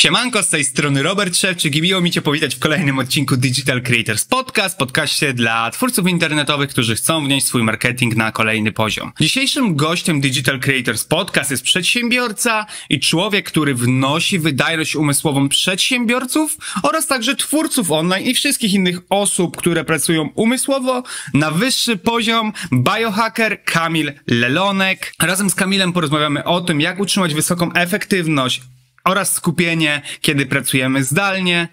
[0.00, 3.82] Siemanko, z tej strony Robert Szewczyk i miło mi Cię powitać w kolejnym odcinku Digital
[3.82, 9.12] Creators Podcast, podcaście dla twórców internetowych, którzy chcą wnieść swój marketing na kolejny poziom.
[9.20, 17.06] Dzisiejszym gościem Digital Creators Podcast jest przedsiębiorca i człowiek, który wnosi wydajność umysłową przedsiębiorców oraz
[17.06, 21.02] także twórców online i wszystkich innych osób, które pracują umysłowo
[21.34, 25.12] na wyższy poziom, biohacker Kamil Lelonek.
[25.20, 28.62] Razem z Kamilem porozmawiamy o tym, jak utrzymać wysoką efektywność
[29.06, 31.68] oraz skupienie, kiedy pracujemy zdalnie.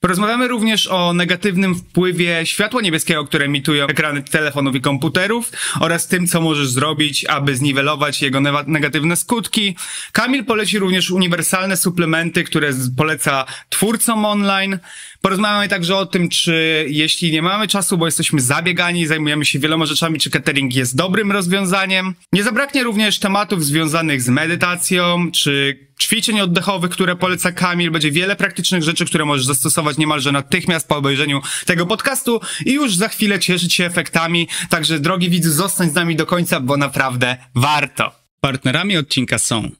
[0.00, 6.26] Porozmawiamy również o negatywnym wpływie światła niebieskiego, które emitują ekrany telefonów i komputerów oraz tym,
[6.26, 9.76] co możesz zrobić, aby zniwelować jego negatywne skutki.
[10.12, 14.78] Kamil poleci również uniwersalne suplementy, które poleca twórcom online.
[15.26, 19.86] Porozmawiamy także o tym, czy jeśli nie mamy czasu, bo jesteśmy zabiegani, zajmujemy się wieloma
[19.86, 22.14] rzeczami, czy catering jest dobrym rozwiązaniem.
[22.32, 27.90] Nie zabraknie również tematów związanych z medytacją, czy ćwiczeń oddechowych, które poleca Kamil.
[27.90, 32.94] Będzie wiele praktycznych rzeczy, które możesz zastosować niemalże natychmiast po obejrzeniu tego podcastu i już
[32.94, 34.48] za chwilę cieszyć się efektami.
[34.70, 38.12] Także drogi widzu, zostań z nami do końca, bo naprawdę warto.
[38.40, 39.70] Partnerami odcinka są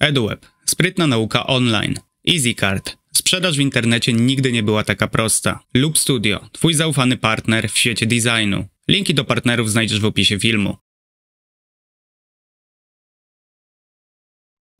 [0.00, 1.94] EduWeb, sprytna nauka online,
[2.28, 5.60] EasyCard, Sprzedaż w internecie nigdy nie była taka prosta.
[5.74, 8.64] Lub Studio, twój zaufany partner w świecie designu.
[8.88, 10.76] Linki do partnerów znajdziesz w opisie filmu.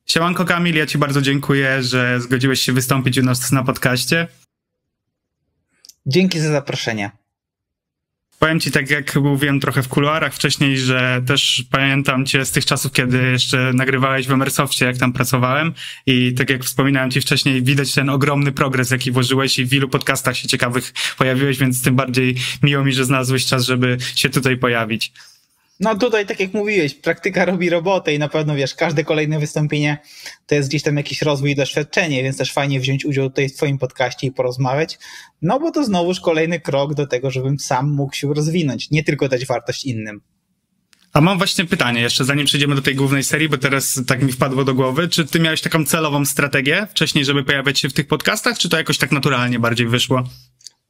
[0.07, 4.29] Siemanko Kamil, ja ci bardzo dziękuję, że zgodziłeś się wystąpić u nas na podcaście.
[6.07, 7.11] Dzięki za zaproszenie.
[8.41, 12.65] Powiem ci tak, jak mówiłem trochę w kuluarach wcześniej, że też pamiętam cię z tych
[12.65, 15.73] czasów, kiedy jeszcze nagrywałeś w Emersoftie, jak tam pracowałem
[16.07, 19.89] i tak jak wspominałem ci wcześniej, widać ten ogromny progres, jaki włożyłeś i w wielu
[19.89, 24.57] podcastach się ciekawych pojawiłeś, więc tym bardziej miło mi, że znalazłeś czas, żeby się tutaj
[24.57, 25.13] pojawić.
[25.81, 29.99] No tutaj, tak jak mówiłeś, praktyka robi robotę i na pewno wiesz, każde kolejne wystąpienie
[30.47, 33.57] to jest gdzieś tam jakiś rozwój i doświadczenie, więc też fajnie wziąć udział tutaj w
[33.57, 34.99] Twoim podcaście i porozmawiać,
[35.43, 39.29] no bo to znowuż kolejny krok do tego, żebym sam mógł się rozwinąć, nie tylko
[39.29, 40.21] dać wartość innym.
[41.13, 44.33] A mam właśnie pytanie jeszcze, zanim przejdziemy do tej głównej serii, bo teraz tak mi
[44.33, 45.09] wpadło do głowy.
[45.09, 48.77] Czy ty miałeś taką celową strategię wcześniej, żeby pojawiać się w tych podcastach, czy to
[48.77, 50.25] jakoś tak naturalnie bardziej wyszło?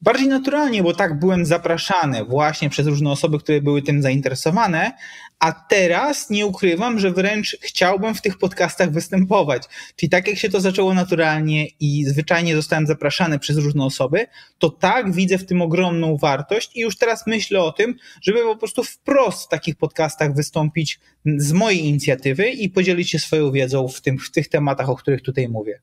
[0.03, 4.93] Bardziej naturalnie, bo tak byłem zapraszany właśnie przez różne osoby, które były tym zainteresowane,
[5.39, 9.63] a teraz nie ukrywam, że wręcz chciałbym w tych podcastach występować.
[9.97, 14.27] Czyli tak jak się to zaczęło naturalnie i zwyczajnie zostałem zapraszany przez różne osoby,
[14.59, 18.57] to tak widzę w tym ogromną wartość i już teraz myślę o tym, żeby po
[18.57, 21.01] prostu wprost w takich podcastach wystąpić
[21.37, 25.23] z mojej inicjatywy i podzielić się swoją wiedzą w, tym, w tych tematach, o których
[25.23, 25.81] tutaj mówię.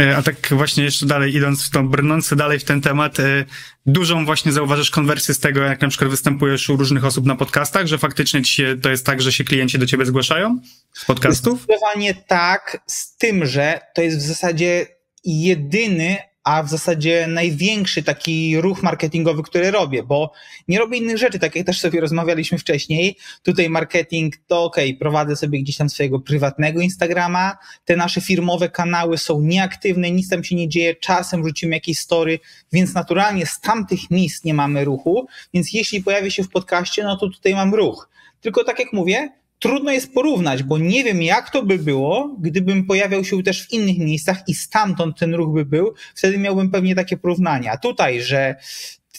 [0.00, 3.44] E, a tak właśnie jeszcze dalej, idąc w tą, brnąc dalej w ten temat, e,
[3.86, 7.86] dużą właśnie zauważasz konwersję z tego, jak na przykład występujesz u różnych osób na podcastach,
[7.86, 10.60] że faktycznie się, to jest tak, że się klienci do ciebie zgłaszają
[10.92, 11.62] z podcastów?
[11.62, 14.86] Zdecydowanie tak, z tym, że to jest w zasadzie
[15.24, 20.32] jedyny a w zasadzie największy taki ruch marketingowy, który robię, bo
[20.68, 23.16] nie robię innych rzeczy, tak jak też sobie rozmawialiśmy wcześniej.
[23.42, 29.18] Tutaj marketing to ok, prowadzę sobie gdzieś tam swojego prywatnego Instagrama, te nasze firmowe kanały
[29.18, 32.38] są nieaktywne, nic tam się nie dzieje, czasem rzucimy jakieś story,
[32.72, 37.16] więc naturalnie z tamtych miejsc nie mamy ruchu, więc jeśli pojawi się w podcaście, no
[37.16, 38.08] to tutaj mam ruch.
[38.40, 42.86] Tylko tak jak mówię, trudno jest porównać, bo nie wiem, jak to by było, gdybym
[42.86, 46.94] pojawiał się też w innych miejscach i stamtąd ten ruch by był, wtedy miałbym pewnie
[46.94, 47.76] takie porównania.
[47.76, 48.54] Tutaj, że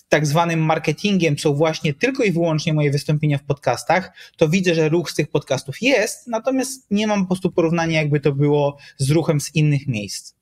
[0.10, 4.90] tak zwanym marketingiem są właśnie tylko i wyłącznie moje wystąpienia w podcastach, to widzę, że
[4.90, 9.12] ruch z tych podcastów jest, natomiast nie mam po prostu porównania, jakby to było z
[9.12, 10.41] ruchem z innych miejsc.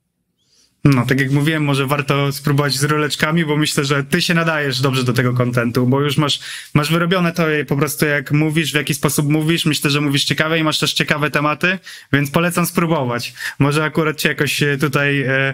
[0.84, 4.81] No, tak jak mówiłem, może warto spróbować z roleczkami, bo myślę, że ty się nadajesz
[4.81, 6.40] dobrze do tego kontentu, bo już masz,
[6.73, 9.66] masz wyrobione to po prostu jak mówisz, w jaki sposób mówisz.
[9.66, 11.79] Myślę, że mówisz ciekawe i masz też ciekawe tematy,
[12.13, 13.34] więc polecam spróbować.
[13.59, 15.53] Może akurat cię jakoś tutaj e,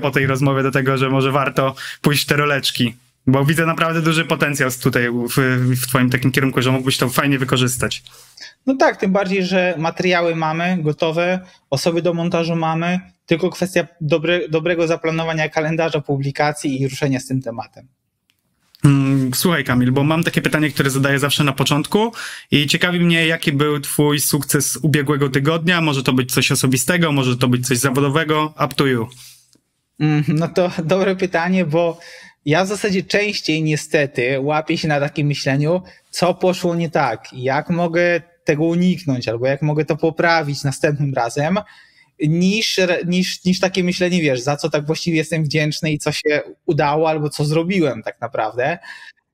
[0.00, 2.94] po tej rozmowie do tego, że może warto pójść w te roleczki.
[3.26, 5.36] Bo widzę naprawdę duży potencjał tutaj w,
[5.82, 8.02] w twoim takim kierunku, że mógłbyś to fajnie wykorzystać.
[8.66, 11.40] No tak, tym bardziej, że materiały mamy gotowe,
[11.70, 17.42] osoby do montażu mamy, tylko kwestia dobre, dobrego zaplanowania kalendarza publikacji i ruszenia z tym
[17.42, 17.88] tematem.
[18.84, 22.12] Mm, słuchaj, Kamil, bo mam takie pytanie, które zadaję zawsze na początku
[22.50, 25.80] i ciekawi mnie, jaki był Twój sukces ubiegłego tygodnia.
[25.80, 28.54] Może to być coś osobistego, może to być coś zawodowego.
[28.64, 29.08] Up to you.
[30.00, 31.98] Mm, no to dobre pytanie, bo
[32.46, 37.70] ja w zasadzie częściej niestety łapię się na takim myśleniu, co poszło nie tak, jak
[37.70, 41.58] mogę tego uniknąć, albo jak mogę to poprawić następnym razem
[42.28, 46.40] niż, niż, niż takie myślenie, wiesz, za co tak właściwie jestem wdzięczny i co się
[46.66, 48.78] udało, albo co zrobiłem tak naprawdę.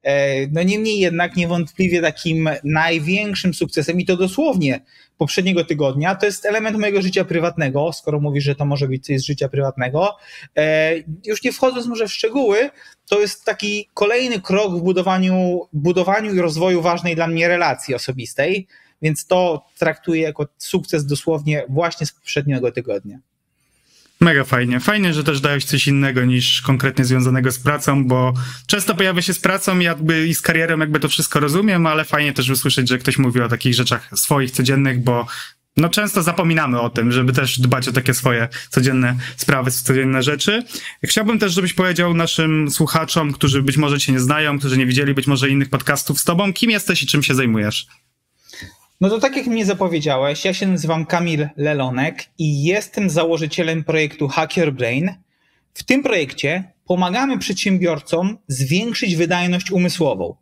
[0.09, 4.81] E, no niemniej jednak niewątpliwie takim największym sukcesem i to dosłownie
[5.19, 9.21] poprzedniego tygodnia, to jest element mojego życia prywatnego, skoro mówisz, że to może być coś
[9.21, 10.17] z życia prywatnego.
[10.57, 10.93] E,
[11.25, 12.71] już nie wchodząc może w szczegóły,
[13.09, 18.67] to jest taki kolejny krok w budowaniu, budowaniu i rozwoju ważnej dla mnie relacji osobistej,
[19.03, 23.19] więc to traktuję jako sukces dosłownie właśnie z poprzedniego tygodnia.
[24.21, 24.81] Mega fajnie.
[24.81, 28.35] Fajnie, że też dałeś coś innego niż konkretnie związanego z pracą, bo
[28.67, 32.33] często pojawia się z pracą jakby i z karierą, jakby to wszystko rozumiem, ale fajnie
[32.33, 35.27] też usłyszeć, że ktoś mówi o takich rzeczach swoich, codziennych, bo
[35.77, 40.63] no często zapominamy o tym, żeby też dbać o takie swoje codzienne sprawy, codzienne rzeczy.
[41.05, 45.15] Chciałbym też, żebyś powiedział naszym słuchaczom, którzy być może cię nie znają, którzy nie widzieli
[45.15, 47.87] być może innych podcastów z tobą, kim jesteś i czym się zajmujesz?
[49.01, 54.29] No to tak jak mnie zapowiedziałeś, ja się nazywam Kamil Lelonek i jestem założycielem projektu
[54.29, 55.15] Hacker Brain.
[55.75, 60.37] W tym projekcie pomagamy przedsiębiorcom zwiększyć wydajność umysłową.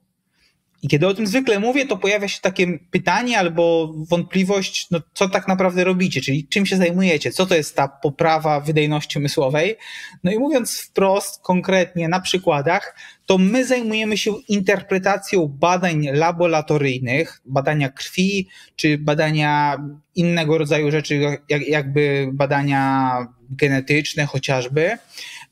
[0.83, 5.29] I kiedy o tym zwykle mówię, to pojawia się takie pytanie albo wątpliwość, no co
[5.29, 9.77] tak naprawdę robicie, czyli czym się zajmujecie, co to jest ta poprawa wydajności umysłowej.
[10.25, 17.89] No i mówiąc wprost, konkretnie na przykładach, to my zajmujemy się interpretacją badań laboratoryjnych, badania
[17.89, 19.77] krwi, czy badania
[20.15, 23.13] innego rodzaju rzeczy, jak, jakby badania
[23.51, 24.99] genetyczne chociażby.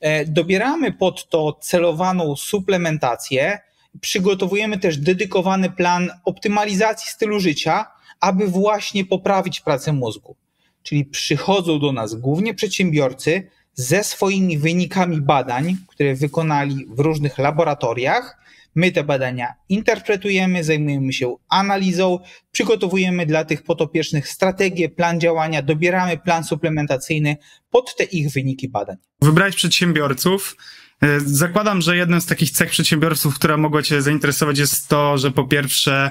[0.01, 3.59] E, dobieramy pod to celowaną suplementację,
[4.01, 7.87] przygotowujemy też dedykowany plan optymalizacji stylu życia,
[8.21, 10.37] aby właśnie poprawić pracę mózgu.
[10.83, 18.45] Czyli przychodzą do nas głównie przedsiębiorcy ze swoimi wynikami badań, które wykonali w różnych laboratoriach.
[18.75, 22.19] My te badania interpretujemy, zajmujemy się analizą,
[22.53, 27.37] przygotowujemy dla tych potopiecznych strategię, plan działania, dobieramy plan suplementacyjny
[27.71, 28.97] pod te ich wyniki badań.
[29.21, 30.57] Wybrać przedsiębiorców,
[31.05, 35.31] E, zakładam, że jednym z takich cech przedsiębiorców, która mogła Cię zainteresować, jest to, że
[35.31, 36.11] po pierwsze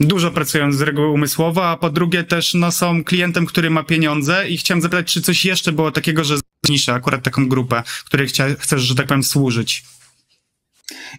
[0.00, 4.48] dużo pracują z reguły umysłowo, a po drugie też no, są klientem, który ma pieniądze
[4.48, 8.46] i chciałem zapytać, czy coś jeszcze było takiego, że zniszę akurat taką grupę, której chcia,
[8.58, 9.84] chcesz, że tak powiem, służyć.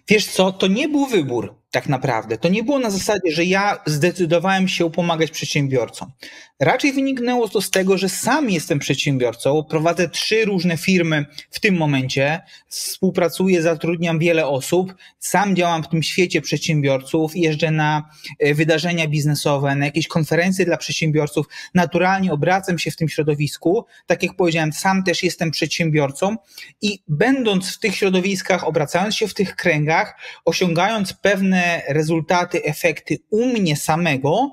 [0.08, 2.38] Wiesz co, to nie był wybór tak naprawdę.
[2.38, 6.12] To nie było na zasadzie, że ja zdecydowałem się pomagać przedsiębiorcom.
[6.60, 11.76] Raczej wyniknęło to z tego, że sam jestem przedsiębiorcą, prowadzę trzy różne firmy w tym
[11.76, 19.08] momencie, współpracuję, zatrudniam wiele osób, sam działam w tym świecie przedsiębiorców, jeżdżę na e, wydarzenia
[19.08, 23.84] biznesowe, na jakieś konferencje dla przedsiębiorców, naturalnie obracam się w tym środowisku.
[24.06, 26.36] Tak jak powiedziałem, sam też jestem przedsiębiorcą
[26.82, 33.46] i będąc w tych środowiskach, obracając się w tych kręgach, osiągając pewne rezultaty, efekty u
[33.46, 34.50] mnie samego,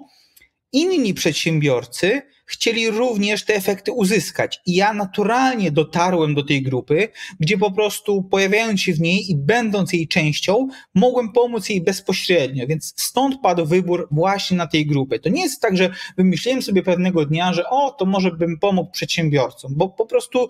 [0.72, 4.62] inni przedsiębiorcy chcieli również te efekty uzyskać.
[4.66, 7.10] I ja naturalnie dotarłem do tej grupy,
[7.40, 12.68] gdzie po prostu pojawiając się w niej i będąc jej częścią, mogłem pomóc jej bezpośrednio.
[12.68, 15.20] Więc stąd padł wybór właśnie na tej grupy.
[15.20, 18.92] To nie jest tak, że wymyśliłem sobie pewnego dnia, że o, to może bym pomógł
[18.92, 20.50] przedsiębiorcom, bo po prostu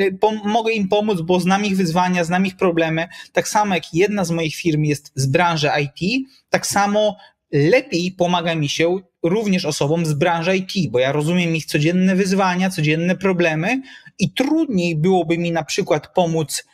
[0.00, 3.08] y, mogę im pomóc, bo znam ich wyzwania, znam ich problemy.
[3.32, 7.16] Tak samo jak jedna z moich firm jest z branży IT, tak samo
[7.54, 12.70] lepiej pomaga mi się również osobom z branży IT, bo ja rozumiem ich codzienne wyzwania,
[12.70, 13.82] codzienne problemy
[14.18, 16.64] i trudniej byłoby mi na przykład pomóc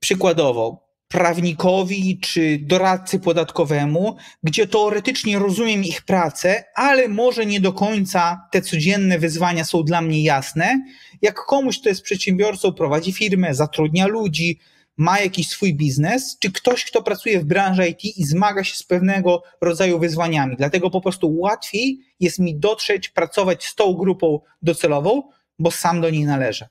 [0.00, 8.48] przykładowo prawnikowi czy doradcy podatkowemu, gdzie teoretycznie rozumiem ich pracę, ale może nie do końca
[8.52, 10.80] te codzienne wyzwania są dla mnie jasne.
[11.22, 14.58] Jak komuś, kto jest przedsiębiorcą, prowadzi firmę, zatrudnia ludzi,
[14.98, 18.82] ma jakiś swój biznes, czy ktoś, kto pracuje w branży IT i zmaga się z
[18.82, 20.56] pewnego rodzaju wyzwaniami.
[20.56, 25.22] Dlatego po prostu łatwiej jest mi dotrzeć, pracować z tą grupą docelową,
[25.58, 26.68] bo sam do niej należę.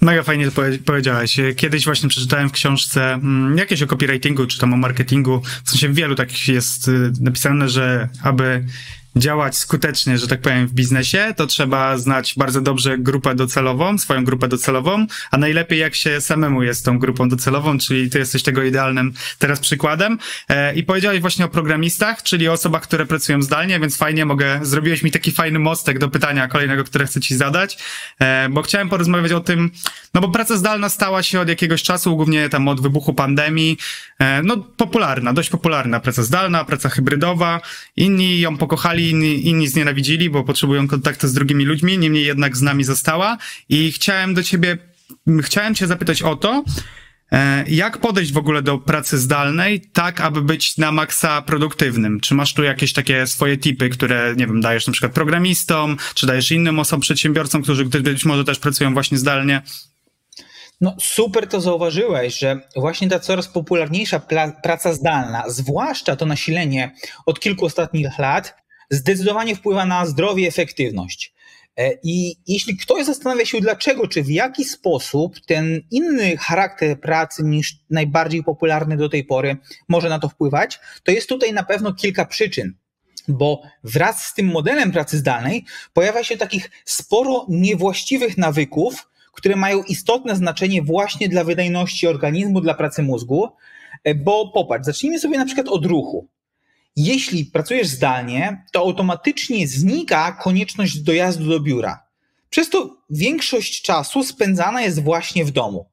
[0.00, 1.40] Mega fajnie to powiedziałeś.
[1.56, 5.42] Kiedyś właśnie przeczytałem w książce mm, jakieś o copywritingu, czy tam o marketingu.
[5.64, 8.64] W sensie wielu takich jest y, napisane, że aby
[9.16, 14.24] działać skutecznie, że tak powiem, w biznesie, to trzeba znać bardzo dobrze grupę docelową, swoją
[14.24, 18.62] grupę docelową, a najlepiej jak się samemu jest tą grupą docelową, czyli ty jesteś tego
[18.62, 20.18] idealnym teraz przykładem.
[20.48, 24.60] E, I powiedziałeś właśnie o programistach, czyli o osobach, które pracują zdalnie, więc fajnie mogę,
[24.62, 27.78] zrobiłeś mi taki fajny mostek do pytania kolejnego, które chcę ci zadać,
[28.18, 29.70] e, bo chciałem porozmawiać o tym,
[30.14, 33.78] no bo praca zdalna stała się od jakiegoś czasu, głównie tam od wybuchu pandemii,
[34.18, 37.60] e, no popularna, dość popularna praca zdalna, praca hybrydowa,
[37.96, 42.62] inni ją pokochali, inni, inni znienawidzili, bo potrzebują kontaktu z drugimi ludźmi, niemniej jednak z
[42.62, 44.78] nami została i chciałem do ciebie,
[45.42, 46.64] chciałem cię zapytać o to,
[47.32, 52.20] e, jak podejść w ogóle do pracy zdalnej, tak aby być na maksa produktywnym?
[52.20, 56.26] Czy masz tu jakieś takie swoje tipy, które, nie wiem, dajesz na przykład programistom, czy
[56.26, 59.62] dajesz innym osobom, przedsiębiorcom, którzy być może też pracują właśnie zdalnie?
[60.82, 64.20] No super to zauważyłeś, że właśnie ta coraz popularniejsza
[64.62, 66.94] praca zdalna, zwłaszcza to nasilenie
[67.26, 68.61] od kilku ostatnich lat,
[68.92, 71.34] zdecydowanie wpływa na zdrowie i efektywność.
[71.76, 77.42] E, I jeśli ktoś zastanawia się, dlaczego, czy w jaki sposób ten inny charakter pracy
[77.44, 79.56] niż najbardziej popularny do tej pory
[79.88, 82.74] może na to wpływać, to jest tutaj na pewno kilka przyczyn.
[83.28, 89.82] Bo wraz z tym modelem pracy zdalnej pojawia się takich sporo niewłaściwych nawyków, które mają
[89.82, 93.48] istotne znaczenie właśnie dla wydajności organizmu, dla pracy mózgu.
[94.04, 96.28] E, bo popatrz, zacznijmy sobie na przykład od ruchu.
[96.96, 102.02] Jeśli pracujesz zdalnie, to automatycznie znika konieczność dojazdu do biura.
[102.50, 105.92] Przez to większość czasu spędzana jest właśnie w domu.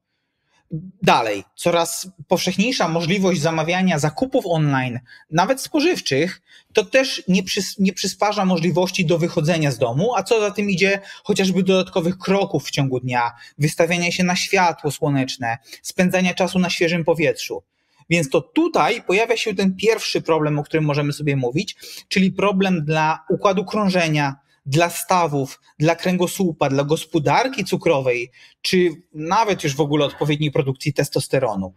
[1.02, 5.00] Dalej, coraz powszechniejsza możliwość zamawiania zakupów online,
[5.32, 6.42] nawet spożywczych,
[6.74, 10.70] to też nie, przys nie przysparza możliwości do wychodzenia z domu, a co za tym
[10.70, 16.70] idzie, chociażby dodatkowych kroków w ciągu dnia, wystawiania się na światło słoneczne, spędzania czasu na
[16.70, 17.64] świeżym powietrzu.
[18.10, 21.76] Więc to tutaj pojawia się ten pierwszy problem, o którym możemy sobie mówić,
[22.08, 24.36] czyli problem dla układu krążenia,
[24.66, 31.74] dla stawów, dla kręgosłupa, dla gospodarki cukrowej, czy nawet już w ogóle odpowiedniej produkcji testosteronu.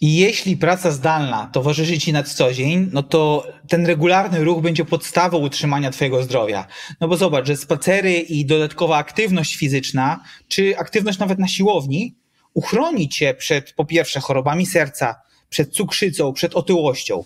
[0.00, 4.84] I jeśli praca zdalna towarzyszy Ci na co dzień, no to ten regularny ruch będzie
[4.84, 6.66] podstawą utrzymania Twojego zdrowia.
[7.00, 12.16] No bo zobacz, że spacery i dodatkowa aktywność fizyczna, czy aktywność nawet na siłowni,
[12.54, 15.14] uchroni Cię przed po pierwsze chorobami serca,
[15.52, 17.24] przed cukrzycą, przed otyłością.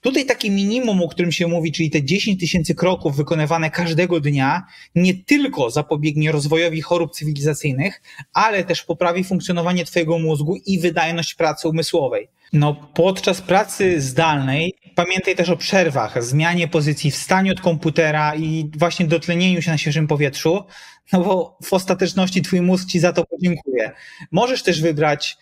[0.00, 4.62] Tutaj takie minimum, o którym się mówi, czyli te 10 tysięcy kroków wykonywane każdego dnia,
[4.94, 8.02] nie tylko zapobiegnie rozwojowi chorób cywilizacyjnych,
[8.32, 12.28] ale też poprawi funkcjonowanie Twojego mózgu i wydajność pracy umysłowej.
[12.52, 19.06] No, podczas pracy zdalnej pamiętaj też o przerwach, zmianie pozycji, wstaniu od komputera i właśnie
[19.06, 20.64] dotlenieniu się na świeżym powietrzu,
[21.12, 23.92] no bo w ostateczności Twój mózg Ci za to podziękuje.
[24.32, 25.36] Możesz też wybrać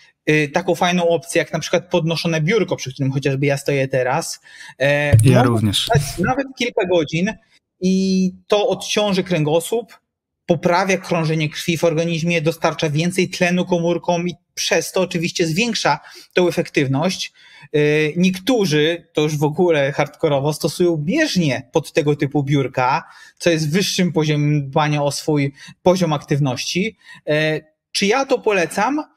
[0.53, 4.41] taką fajną opcję, jak na przykład podnoszone biurko, przy którym chociażby ja stoję teraz.
[4.79, 5.89] E, ja również.
[6.19, 7.33] Nawet kilka godzin
[7.81, 9.99] i to odciąży kręgosłup,
[10.47, 16.01] poprawia krążenie krwi w organizmie, dostarcza więcej tlenu komórkom i przez to oczywiście zwiększa
[16.35, 17.33] tą efektywność.
[17.77, 23.05] Y, niektórzy, to już w ogóle hardkorowo, stosują bieżnie pod tego typu biurka,
[23.39, 25.53] co jest wyższym poziomem dbania o swój
[25.83, 26.97] poziom aktywności.
[27.29, 27.61] E,
[27.93, 29.12] czy ja to polecam?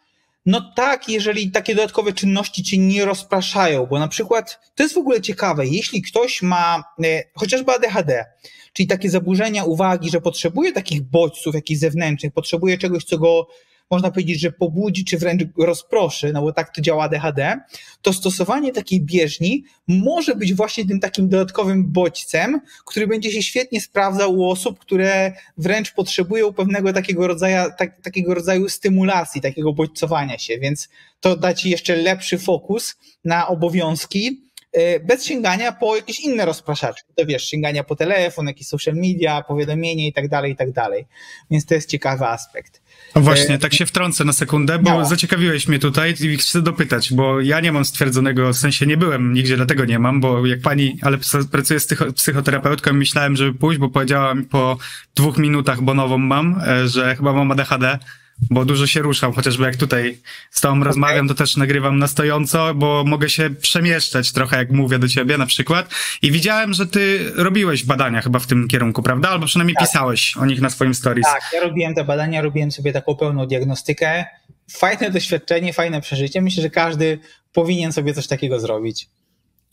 [0.46, 4.98] No tak, jeżeli takie dodatkowe czynności cię nie rozpraszają, bo na przykład to jest w
[4.98, 8.26] ogóle ciekawe, jeśli ktoś ma e, chociażby ADHD,
[8.74, 13.48] czyli takie zaburzenia uwagi, że potrzebuje takich bodźców jakichś zewnętrznych, potrzebuje czegoś, co go
[13.92, 17.60] można powiedzieć, że pobudzi czy wręcz rozproszy, no bo tak to działa ADHD,
[18.02, 23.82] to stosowanie takiej bieżni może być właśnie tym takim dodatkowym bodźcem, który będzie się świetnie
[23.82, 30.38] sprawdzał u osób, które wręcz potrzebują pewnego takiego rodzaju, tak, takiego rodzaju stymulacji, takiego bodźcowania
[30.38, 30.90] się, więc
[31.20, 37.04] to da ci jeszcze lepszy fokus na obowiązki, e, bez sięgania po jakieś inne rozpraszacze.
[37.16, 41.06] To wiesz, sięgania po telefon, jakieś social media, powiadomienie i tak dalej, i tak dalej.
[41.52, 42.82] Więc to jest ciekawy aspekt.
[43.16, 45.06] No właśnie, tak się wtrącę na sekundę, bo no.
[45.06, 49.34] zaciekawiłeś mnie tutaj i chcę dopytać, bo ja nie mam stwierdzonego, w sensie nie byłem
[49.34, 51.18] nigdzie, dlatego nie mam, bo jak pani, ale
[51.52, 54.78] pracuję z psychoterapeutką i myślałem, żeby pójść, bo powiedziała mi po
[55.16, 58.00] dwóch minutach, bo nową mam, e, że chyba mam ADHD
[58.50, 60.18] bo dużo się ruszam, chociażby jak tutaj
[60.52, 60.88] z tobą okay.
[60.88, 65.38] rozmawiam, to też nagrywam na stojąco, bo mogę się przemieszczać trochę, jak mówię do ciebie
[65.38, 65.90] na przykład.
[66.22, 69.30] I widziałem, że ty robiłeś badania chyba w tym kierunku, prawda?
[69.30, 69.88] Albo przynajmniej tak.
[69.88, 71.26] pisałeś o nich na swoim stories.
[71.26, 74.26] Tak, ja robiłem te badania, robiłem sobie taką pełną diagnostykę.
[74.72, 76.42] Fajne doświadczenie, fajne przeżycie.
[76.42, 77.20] Myślę, że każdy
[77.54, 79.08] powinien sobie coś takiego zrobić.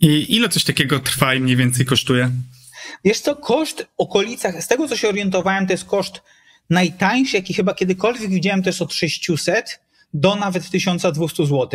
[0.00, 2.30] I ile coś takiego trwa i mniej więcej kosztuje?
[3.04, 6.22] Wiesz co, koszt w okolicach, z tego co się orientowałem, to jest koszt
[6.72, 9.80] Najtańszy, jaki chyba kiedykolwiek widziałem, to jest od 600
[10.14, 11.68] do nawet 1200 zł.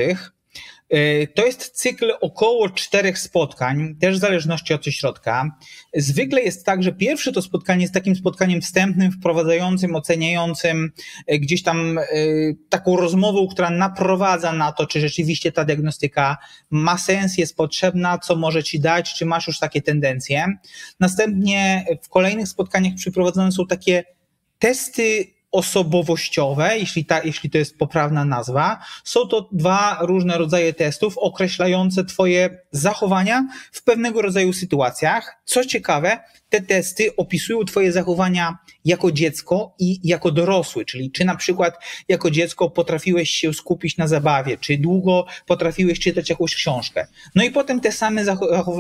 [0.90, 5.58] E, to jest cykl około czterech spotkań, też w zależności od środka.
[5.96, 10.92] Zwykle jest tak, że pierwsze to spotkanie jest takim spotkaniem wstępnym, wprowadzającym, oceniającym,
[11.28, 12.04] e, gdzieś tam e,
[12.70, 16.38] taką rozmową, która naprowadza na to, czy rzeczywiście ta diagnostyka
[16.70, 20.46] ma sens, jest potrzebna, co może ci dać, czy masz już takie tendencje.
[21.00, 24.17] Następnie w kolejnych spotkaniach przyprowadzone są takie
[24.60, 31.18] testy osobowościowe, jeśli, ta, jeśli to jest poprawna nazwa, są to dwa różne rodzaje testów
[31.18, 35.42] określające Twoje zachowania w pewnego rodzaju sytuacjach.
[35.46, 41.36] Co ciekawe, te testy opisują Twoje zachowania jako dziecko i jako dorosły, czyli czy na
[41.36, 41.76] przykład
[42.08, 47.08] jako dziecko potrafiłeś się skupić na zabawie, czy długo potrafiłeś czytać jakąś książkę.
[47.36, 48.26] No i potem te same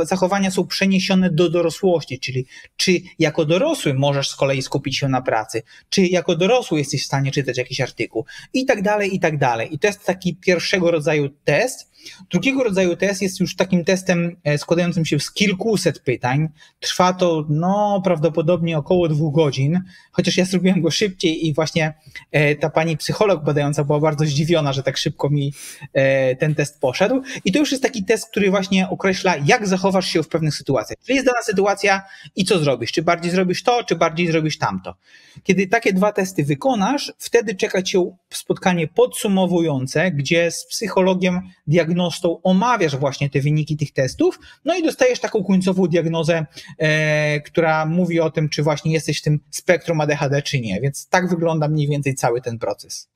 [0.04, 2.46] zachowania są przeniesione do dorosłości, czyli
[2.78, 7.06] czy jako dorosły możesz z kolei skupić się na pracy, czy jako dorosły jesteś w
[7.06, 9.76] stanie czytać jakiś artykuł i tak dalej, i tak dalej.
[9.76, 11.97] I to jest taki pierwszego rodzaju test.
[12.32, 16.50] Drugiego rodzaju test jest już takim testem e, składającym się z kilkuset pytań.
[16.80, 21.94] Trwa to no, prawdopodobnie około dwóch godzin, chociaż ja zrobiłem go szybciej i właśnie
[22.32, 25.54] e, ta pani psycholog badająca była bardzo zdziwiona, że tak szybko mi
[25.94, 27.22] e, ten test poszedł.
[27.46, 31.00] I to już jest taki test, który właśnie określa, jak zachowasz się w pewnych sytuacjach.
[31.06, 32.02] Czyli jest dana sytuacja
[32.36, 32.92] i co zrobisz?
[32.92, 34.96] Czy bardziej zrobisz to, czy bardziej zrobisz tamto?
[35.44, 42.96] Kiedy takie dwa testy wykonasz, wtedy czeka cię spotkanie podsumowujące, gdzie z psychologiem, diagnostą omawiasz
[42.96, 46.46] właśnie te wyniki tych testów, no i dostajesz taką końcową diagnozę,
[46.78, 50.82] e, która mówi o tym, czy właśnie jesteś w tym spektrum ADHD, czy nie.
[50.82, 53.10] Więc tak wygląda mniej więcej cały ten proces.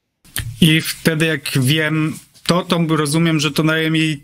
[0.62, 4.24] I wtedy, jak wiem, to, to rozumiem, że to daje mi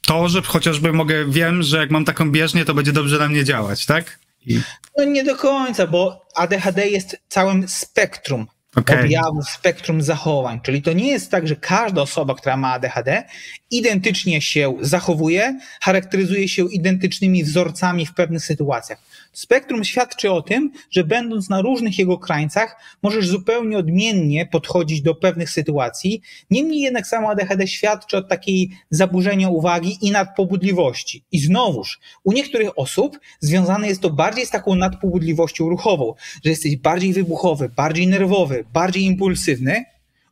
[0.00, 3.44] to, że chociażby mogę, wiem, że jak mam taką bieżnię, to będzie dobrze na mnie
[3.44, 4.18] działać, tak?
[4.46, 4.60] I...
[4.98, 9.00] No nie do końca, bo ADHD jest całym spektrum okay.
[9.00, 10.60] objawów, spektrum zachowań.
[10.62, 13.24] Czyli to nie jest tak, że każda osoba, która ma ADHD,
[13.70, 18.98] identycznie się zachowuje, charakteryzuje się identycznymi wzorcami w pewnych sytuacjach.
[19.36, 25.14] Spektrum świadczy o tym, że będąc na różnych jego krańcach, możesz zupełnie odmiennie podchodzić do
[25.14, 26.22] pewnych sytuacji.
[26.50, 31.24] Niemniej jednak samo ADHD świadczy o takiej zaburzenia uwagi i nadpobudliwości.
[31.32, 36.14] I znowuż, u niektórych osób związane jest to bardziej z taką nadpobudliwością ruchową,
[36.44, 39.84] że jesteś bardziej wybuchowy, bardziej nerwowy, bardziej impulsywny.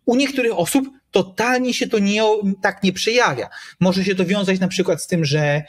[0.06, 2.22] U niektórych osób totalnie się to nie,
[2.62, 3.48] tak nie przejawia.
[3.80, 5.62] Może się to wiązać na przykład z tym, że e,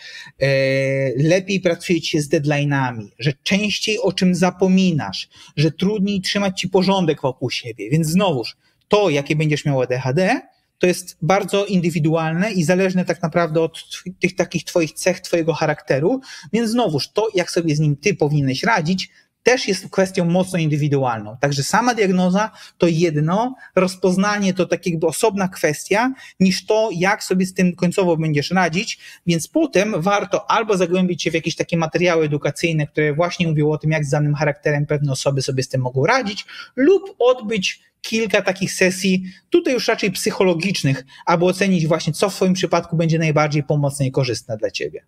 [1.17, 7.49] lepiej pracujecie z deadline'ami, że częściej o czym zapominasz, że trudniej trzymać ci porządek wokół
[7.49, 7.89] siebie.
[7.89, 8.55] Więc znowuż,
[8.87, 10.41] to jakie będziesz miał ADHD,
[10.79, 13.79] to jest bardzo indywidualne i zależne tak naprawdę od
[14.19, 16.21] tych takich twoich cech, twojego charakteru.
[16.53, 19.09] Więc znowuż, to jak sobie z nim ty powinieneś radzić,
[19.45, 21.37] też jest kwestią mocno indywidualną.
[21.39, 27.45] Także sama diagnoza to jedno, rozpoznanie to tak jakby osobna kwestia, niż to, jak sobie
[27.45, 32.25] z tym końcowo będziesz radzić, więc potem warto albo zagłębić się w jakieś takie materiały
[32.25, 35.81] edukacyjne, które właśnie mówią o tym, jak z danym charakterem pewne osoby sobie z tym
[35.81, 42.29] mogą radzić, lub odbyć kilka takich sesji, tutaj już raczej psychologicznych, aby ocenić właśnie, co
[42.29, 45.05] w Twoim przypadku będzie najbardziej pomocne i korzystne dla Ciebie.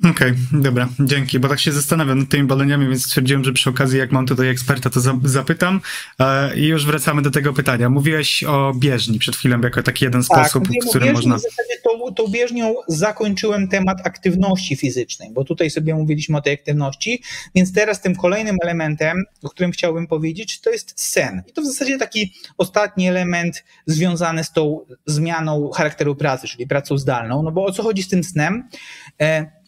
[0.00, 3.70] Okej, okay, dobra, dzięki, bo tak się zastanawiam nad tymi badaniami, więc stwierdziłem, że przy
[3.70, 5.80] okazji, jak mam tutaj eksperta, to za zapytam.
[6.18, 7.90] E, I już wracamy do tego pytania.
[7.90, 11.36] Mówiłeś o bieżni przed chwilą jako taki jeden tak, sposób, w którym można...
[11.36, 16.54] W zasadzie tą, tą bieżnią zakończyłem temat aktywności fizycznej, bo tutaj sobie mówiliśmy o tej
[16.54, 17.22] aktywności,
[17.54, 21.42] więc teraz tym kolejnym elementem, o którym chciałbym powiedzieć, to jest sen.
[21.48, 26.98] I to w zasadzie taki ostatni element związany z tą zmianą charakteru pracy, czyli pracą
[26.98, 28.68] zdalną, no bo o co chodzi z tym snem?
[29.20, 29.59] E,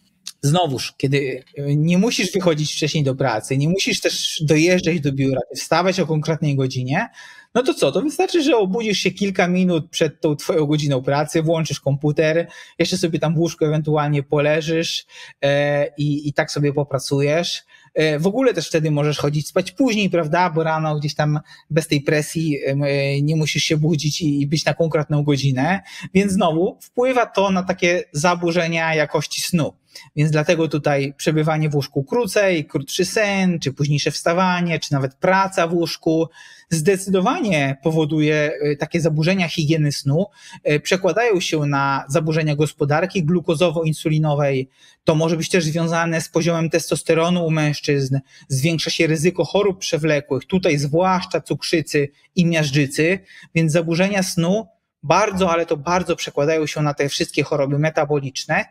[0.43, 5.41] znowuż, kiedy e, nie musisz wychodzić wcześniej do pracy, nie musisz też dojeżdżać do biura,
[5.55, 7.09] wstawać o konkretnej godzinie,
[7.55, 7.91] no to co?
[7.91, 12.47] To wystarczy, że obudzisz się kilka minut przed tą twoją godziną pracy, włączysz komputer,
[12.79, 15.05] jeszcze sobie tam w łóżku ewentualnie poleżysz
[15.41, 17.63] e, i, i tak sobie popracujesz.
[17.93, 20.49] E, w ogóle też wtedy możesz chodzić spać później, prawda?
[20.49, 22.75] Bo rano gdzieś tam bez tej presji e,
[23.21, 25.81] nie musisz się budzić i być na konkretną godzinę.
[26.13, 29.73] Więc znowu wpływa to na takie zaburzenia jakości snu.
[30.15, 35.67] Więc dlatego tutaj przebywanie w łóżku krócej, krótszy sen, czy późniejsze wstawanie, czy nawet praca
[35.67, 36.29] w łóżku
[36.69, 40.25] zdecydowanie powoduje e, takie zaburzenia higieny snu,
[40.63, 44.67] e, przekładają się na zaburzenia gospodarki glukozowo-insulinowej.
[45.03, 50.45] To może być też związane z poziomem testosteronu u mężczyzn, zwiększa się ryzyko chorób przewlekłych,
[50.45, 53.19] tutaj zwłaszcza cukrzycy i miażdżycy,
[53.55, 54.67] więc zaburzenia snu
[55.03, 58.65] bardzo, ale to bardzo przekładają się na te wszystkie choroby metaboliczne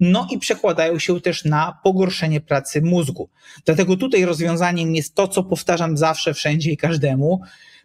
[0.00, 3.30] no i przekładają się też na pogorszenie pracy mózgu.
[3.64, 7.40] Dlatego tutaj rozwiązaniem jest to, co powtarzam zawsze, wszędzie i każdemu,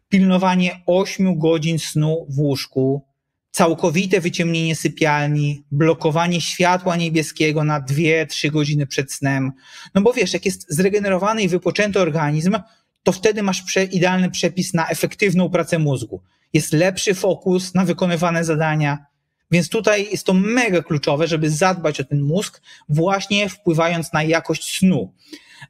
[0.10, 3.06] pilnowanie 8 godzin snu w łóżku,
[3.52, 9.52] całkowite wyciemnienie sypialni, blokowanie światła niebieskiego na 2-3 godziny przed snem.
[9.96, 12.58] No bo wiesz, jak jest zregenerowany i wypoczęty organizm,
[13.04, 16.22] to wtedy masz prze, idealny przepis na efektywną pracę mózgu.
[16.54, 19.06] Jest lepszy fokus na wykonywane zadania,
[19.54, 24.78] więc tutaj jest to mega kluczowe, żeby zadbać o ten mózg, właśnie wpływając na jakość
[24.78, 25.14] snu.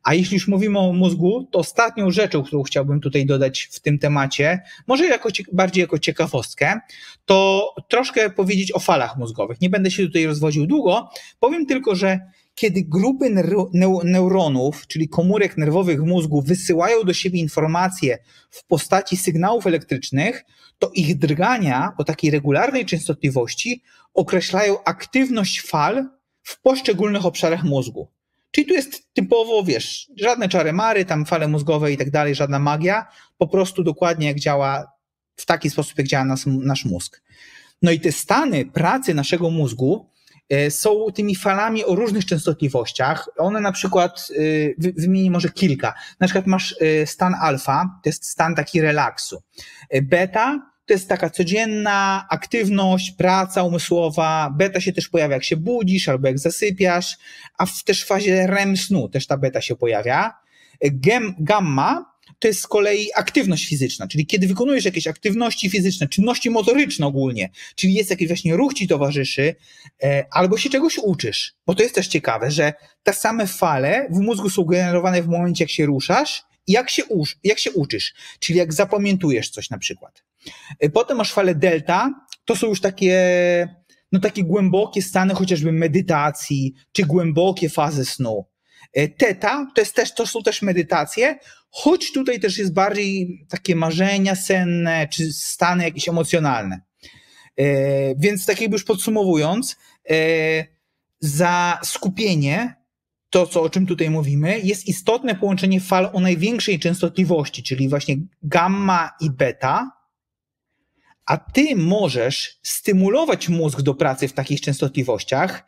[0.03, 3.99] A jeśli już mówimy o mózgu, to ostatnią rzeczą, którą chciałbym tutaj dodać w tym
[3.99, 6.79] temacie, może jako, bardziej jako ciekawostkę,
[7.25, 9.61] to troszkę powiedzieć o falach mózgowych.
[9.61, 12.19] Nie będę się tutaj rozwodził długo, powiem tylko, że
[12.55, 13.29] kiedy grupy
[14.03, 18.17] neuronów, czyli komórek nerwowych mózgu, wysyłają do siebie informacje
[18.49, 20.45] w postaci sygnałów elektrycznych,
[20.79, 23.83] to ich drgania o takiej regularnej częstotliwości
[24.13, 26.09] określają aktywność fal
[26.43, 28.07] w poszczególnych obszarach mózgu.
[28.51, 33.07] Czyli tu jest typowo, wiesz, żadne czary-mary, tam fale mózgowe i tak dalej, żadna magia,
[33.37, 34.91] po prostu dokładnie jak działa,
[35.35, 37.21] w taki sposób jak działa nas, nasz mózg.
[37.81, 40.09] No i te stany pracy naszego mózgu
[40.69, 43.29] są tymi falami o różnych częstotliwościach.
[43.37, 44.27] One na przykład,
[44.79, 45.93] e, wymienię może kilka.
[46.19, 49.43] Na przykład masz e, stan alfa, to jest stan taki relaksu.
[50.01, 54.53] Beta to jest taka codzienna aktywność, praca umysłowa.
[54.57, 57.17] Beta się też pojawia, jak się budzisz albo jak zasypiasz,
[57.57, 60.33] a w też fazie REM snu też ta beta się pojawia.
[61.39, 67.07] Gamma to jest z kolei aktywność fizyczna, czyli kiedy wykonujesz jakieś aktywności fizyczne, czynności motoryczne
[67.07, 69.55] ogólnie, czyli jest jakiś właśnie ruch ci towarzyszy,
[70.03, 71.55] e, albo się czegoś uczysz.
[71.65, 75.63] Bo to jest też ciekawe, że te same fale w mózgu są generowane w momencie,
[75.63, 80.23] jak się ruszasz jak się, uż, jak się uczysz, czyli jak zapamiętujesz coś na przykład.
[80.79, 83.17] E, potem masz falę delta, to są już takie,
[84.11, 88.45] no takie głębokie stany chociażby medytacji, czy głębokie fazy snu.
[88.93, 91.39] E, teta to, jest też, to są też medytacje,
[91.75, 96.81] choć tutaj też jest bardziej takie marzenia senne, czy stany jakieś emocjonalne.
[97.57, 97.65] E,
[98.15, 99.75] więc tak jakby już podsumowując,
[101.19, 102.75] za skupienie
[103.29, 108.15] to, co, o czym tutaj mówimy, jest istotne połączenie fal o największej częstotliwości, czyli właśnie
[108.41, 109.91] gamma i beta,
[111.25, 115.65] a ty możesz stymulować mózg do pracy w takich częstotliwościach.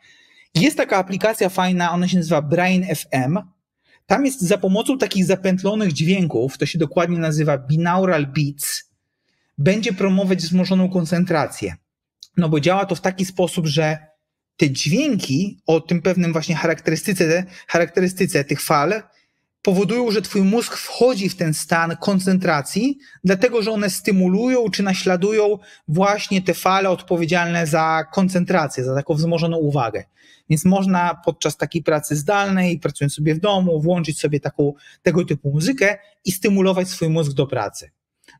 [0.54, 3.38] Jest taka aplikacja fajna, ona się nazywa Brain FM.
[4.06, 8.90] Tam jest za pomocą takich zapętlonych dźwięków, to się dokładnie nazywa binaural beats,
[9.58, 11.76] będzie promować wzmożoną koncentrację.
[12.36, 13.98] No bo działa to w taki sposób, że
[14.56, 19.02] te dźwięki o tym pewnym właśnie charakterystyce, charakterystyce tych fal
[19.62, 25.58] powodują, że twój mózg wchodzi w ten stan koncentracji, dlatego że one stymulują czy naśladują
[25.88, 30.04] właśnie te fale odpowiedzialne za koncentrację, za taką wzmożoną uwagę.
[30.50, 35.50] Więc można podczas takiej pracy zdalnej, pracując sobie w domu, włączyć sobie taką, tego typu
[35.50, 37.90] muzykę i stymulować swój mózg do pracy.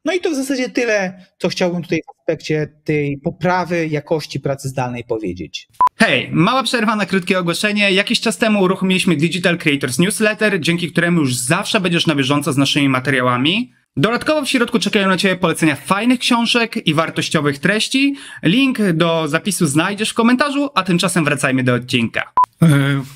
[0.04, 4.68] No i to w zasadzie tyle, co chciałbym tutaj w aspekcie tej poprawy jakości pracy
[4.68, 5.68] zdalnej powiedzieć.
[5.96, 7.92] Hej, mała przerwa na krótkie ogłoszenie.
[7.92, 12.56] Jakiś czas temu uruchomiliśmy Digital Creators Newsletter, dzięki któremu już zawsze będziesz na bieżąco z
[12.56, 13.72] naszymi materiałami.
[13.98, 18.16] Dodatkowo w środku czekają na Ciebie polecenia fajnych książek i wartościowych treści.
[18.42, 22.32] Link do zapisu znajdziesz w komentarzu, a tymczasem wracajmy do odcinka.
[22.62, 22.68] Yy,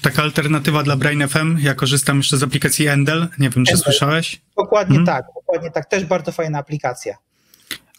[0.02, 1.56] taka alternatywa dla Brain FM.
[1.58, 3.28] Ja korzystam jeszcze z aplikacji Endel.
[3.38, 3.76] Nie wiem, czy Endel.
[3.76, 4.40] słyszałeś?
[4.56, 5.06] Dokładnie hmm.
[5.06, 5.86] tak, dokładnie tak.
[5.86, 7.16] Też bardzo fajna aplikacja.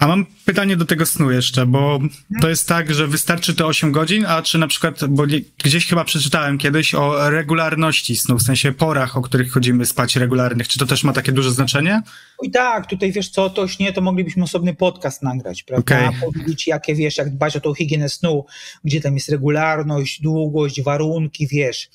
[0.01, 1.99] A mam pytanie do tego snu jeszcze, bo
[2.41, 5.23] to jest tak, że wystarczy te 8 godzin, a czy na przykład, bo
[5.63, 10.67] gdzieś chyba przeczytałem kiedyś o regularności snu, w sensie porach, o których chodzimy spać regularnych.
[10.67, 12.01] Czy to też ma takie duże znaczenie?
[12.43, 16.07] I tak, tutaj wiesz co, to nie, to moglibyśmy osobny podcast nagrać, prawda?
[16.07, 16.21] Okay.
[16.21, 18.45] Powiedzieć, jakie wiesz, jak dbać o tą higienę snu,
[18.83, 21.89] gdzie tam jest regularność, długość, warunki, wiesz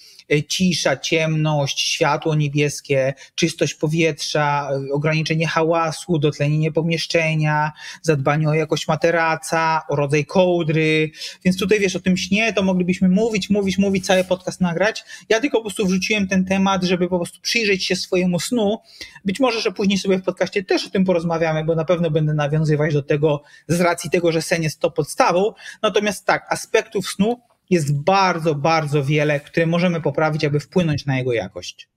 [0.49, 9.83] cisza, ciemność, światło niebieskie, czystość powietrza, e, ograniczenie hałasu, dotlenienie pomieszczenia, zadbanie o jakość materaca,
[9.89, 11.11] o rodzaj kołdry.
[11.45, 15.05] Więc tutaj wiesz, o tym śnie to moglibyśmy mówić, mówić, mówić, cały podcast nagrać.
[15.29, 18.79] Ja tylko po prostu wrzuciłem ten temat, żeby po prostu przyjrzeć się swojemu snu.
[19.25, 22.35] Być może, że później sobie w podcaście też o tym porozmawiamy, bo na pewno będę
[22.35, 25.53] nawiązywać do tego z racji tego, że sen jest to podstawą.
[25.83, 31.33] Natomiast tak, aspektów snu jest bardzo, bardzo wiele, które możemy poprawić, aby wpłynąć na jego
[31.33, 31.89] jakość.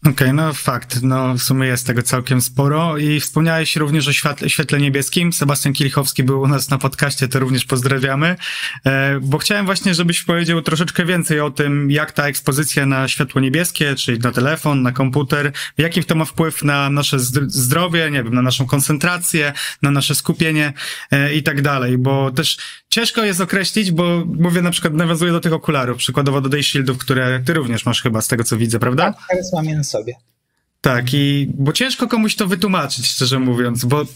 [0.00, 4.12] Okej, okay, no fakt, no w sumie jest tego całkiem sporo i wspomniałeś również o
[4.12, 5.32] świetle, świetle niebieskim.
[5.32, 8.36] Sebastian Kilichowski był u nas na podcaście, to również pozdrawiamy,
[8.86, 13.40] e, bo chciałem właśnie, żebyś powiedział troszeczkę więcej o tym, jak ta ekspozycja na światło
[13.40, 18.34] niebieskie, czyli na telefon, na komputer, jaki to ma wpływ na nasze zdrowie, nie wiem,
[18.34, 20.72] na naszą koncentrację, na nasze skupienie
[21.10, 22.58] e, i tak dalej, bo też
[22.90, 26.98] ciężko jest określić, bo mówię na przykład, nawiązuję do tych okularów, przykładowo do Day Shieldów,
[26.98, 29.12] które ty również masz chyba, z tego co widzę, prawda?
[29.12, 30.14] Tak, teraz mam sobie.
[30.80, 34.06] Tak, i bo ciężko komuś to wytłumaczyć, szczerze mówiąc, bo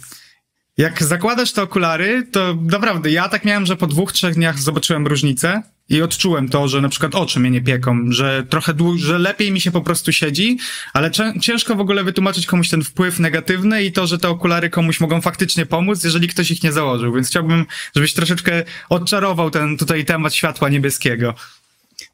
[0.76, 5.06] jak zakładasz te okulary, to naprawdę ja tak miałem, że po dwóch, trzech dniach zobaczyłem
[5.06, 9.18] różnicę i odczułem to, że na przykład oczy mnie nie pieką, że trochę dłu- że
[9.18, 10.58] lepiej mi się po prostu siedzi,
[10.92, 15.00] ale ciężko w ogóle wytłumaczyć komuś ten wpływ negatywny i to, że te okulary komuś
[15.00, 20.04] mogą faktycznie pomóc, jeżeli ktoś ich nie założył, więc chciałbym, żebyś troszeczkę odczarował ten tutaj
[20.04, 21.34] temat światła niebieskiego.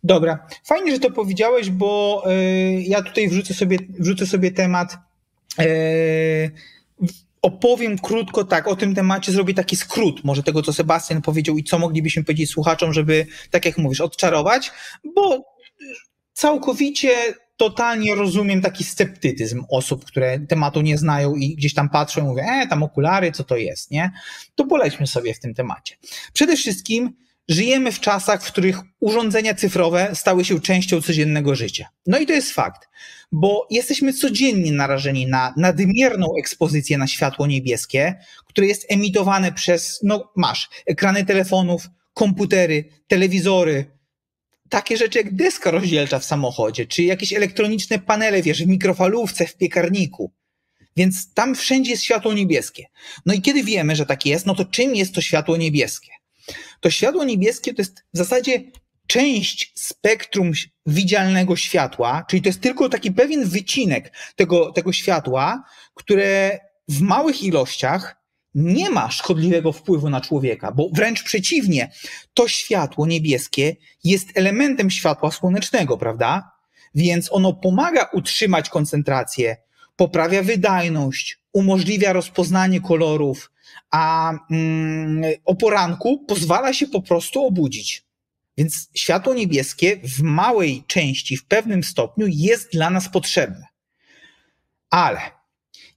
[0.04, 4.98] Dobra, fajnie, że to powiedziałeś, bo y, ja tutaj wrzucę sobie, wrzucę sobie temat.
[5.60, 6.50] Y,
[7.42, 11.64] opowiem krótko tak o tym temacie, zrobię taki skrót może tego, co Sebastian powiedział i
[11.64, 14.72] co moglibyśmy powiedzieć słuchaczom, żeby, tak jak mówisz, odczarować,
[15.14, 15.44] bo
[16.32, 17.10] całkowicie
[17.56, 22.44] totalnie rozumiem taki sceptycyzm osób, które tematu nie znają i gdzieś tam patrzą i mówią,
[22.44, 24.10] e, tam okulary, co to jest, nie?
[24.54, 25.96] To polećmy sobie w tym temacie.
[26.32, 27.12] Przede wszystkim
[27.48, 31.88] żyjemy w czasach, w których urządzenia cyfrowe stały się częścią codziennego życia.
[32.06, 32.88] No i to jest fakt,
[33.32, 40.32] bo jesteśmy codziennie narażeni na nadmierną ekspozycję na światło niebieskie, które jest emitowane przez, no
[40.36, 43.98] masz, ekrany telefonów, komputery, telewizory,
[44.68, 49.56] takie rzeczy jak deska rozdzielcza w samochodzie, czy jakieś elektroniczne panele, wiesz, w mikrofalówce, w
[49.56, 50.32] piekarniku.
[50.96, 52.86] Więc tam wszędzie jest światło niebieskie.
[53.26, 56.12] No i kiedy wiemy, że tak jest, no to czym jest to światło niebieskie?
[56.80, 58.62] To światło niebieskie to jest w zasadzie
[59.06, 60.52] część spektrum
[60.86, 66.58] widzialnego światła, czyli to jest tylko taki pewien wycinek tego, tego światła, które
[66.88, 68.16] w małych ilościach
[68.54, 71.92] nie ma szkodliwego wpływu na człowieka, bo wręcz przeciwnie,
[72.34, 76.50] to światło niebieskie jest elementem światła słonecznego, prawda?
[76.94, 79.56] Więc ono pomaga utrzymać koncentrację,
[79.96, 83.50] poprawia wydajność, umożliwia rozpoznanie kolorów,
[83.90, 88.04] a mm, o poranku pozwala się po prostu obudzić.
[88.58, 93.66] Więc światło niebieskie w małej części, w pewnym stopniu jest dla nas potrzebne.
[94.90, 95.20] Ale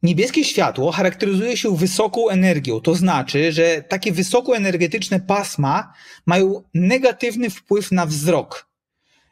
[0.04, 5.94] niebieskie światło charakteryzuje się wysoką energią, to znaczy, że takie wysokoenergetyczne pasma
[6.26, 8.70] mają negatywny wpływ na wzrok.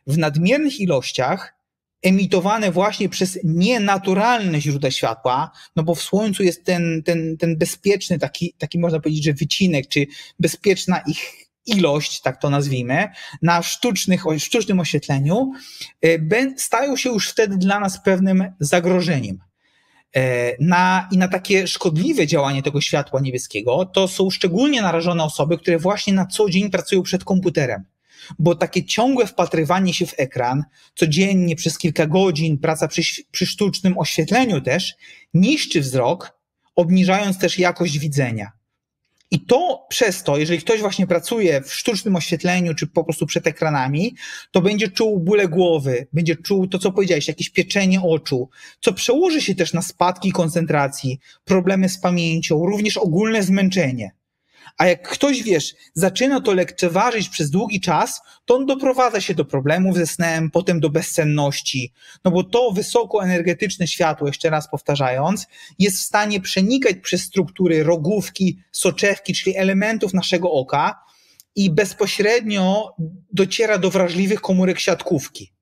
[0.08, 1.59] W nadmiernych ilościach
[2.02, 8.20] emitowane właśnie przez nienaturalne źródła światła, no bo w Słońcu jest ten, ten, ten bezpieczny,
[8.20, 10.06] taki, taki można powiedzieć, że wycinek, czy
[10.40, 13.08] bezpieczna ich ilość, tak to nazwijmy,
[13.42, 15.52] na sztucznych, sztucznym oświetleniu,
[16.06, 19.40] e, stają się już wtedy dla nas pewnym zagrożeniem.
[20.16, 25.58] E, na, I na takie szkodliwe działanie tego światła niebieskiego to są szczególnie narażone osoby,
[25.58, 27.86] które właśnie na co dzień pracują przed komputerem
[28.40, 30.64] bo takie ciągłe wpatrywanie się w ekran,
[30.96, 33.02] codziennie przez kilka godzin, praca przy,
[33.32, 34.96] przy sztucznym oświetleniu też,
[35.34, 36.40] niszczy wzrok,
[36.76, 38.52] obniżając też jakość widzenia.
[39.32, 43.48] I to przez to, jeżeli ktoś właśnie pracuje w sztucznym oświetleniu, czy po prostu przed
[43.48, 44.16] ekranami,
[44.52, 48.50] to będzie czuł bóle głowy, będzie czuł to, co powiedziałeś, jakieś pieczenie oczu,
[48.82, 54.12] co przełoży się też na spadki koncentracji, problemy z pamięcią, również ogólne zmęczenie.
[54.80, 59.46] A jak ktoś, wiesz, zaczyna to lekceważyć przez długi czas, to on doprowadza się do
[59.46, 61.94] problemów ze snem, potem do bezsenności,
[62.26, 65.48] no bo to wysokoenergetyczne światło, jeszcze raz powtarzając,
[65.80, 71.04] jest w stanie przenikać przez struktury rogówki, soczewki, czyli elementów naszego oka
[71.56, 72.96] i bezpośrednio
[73.34, 75.54] dociera do wrażliwych komórek siatkówki.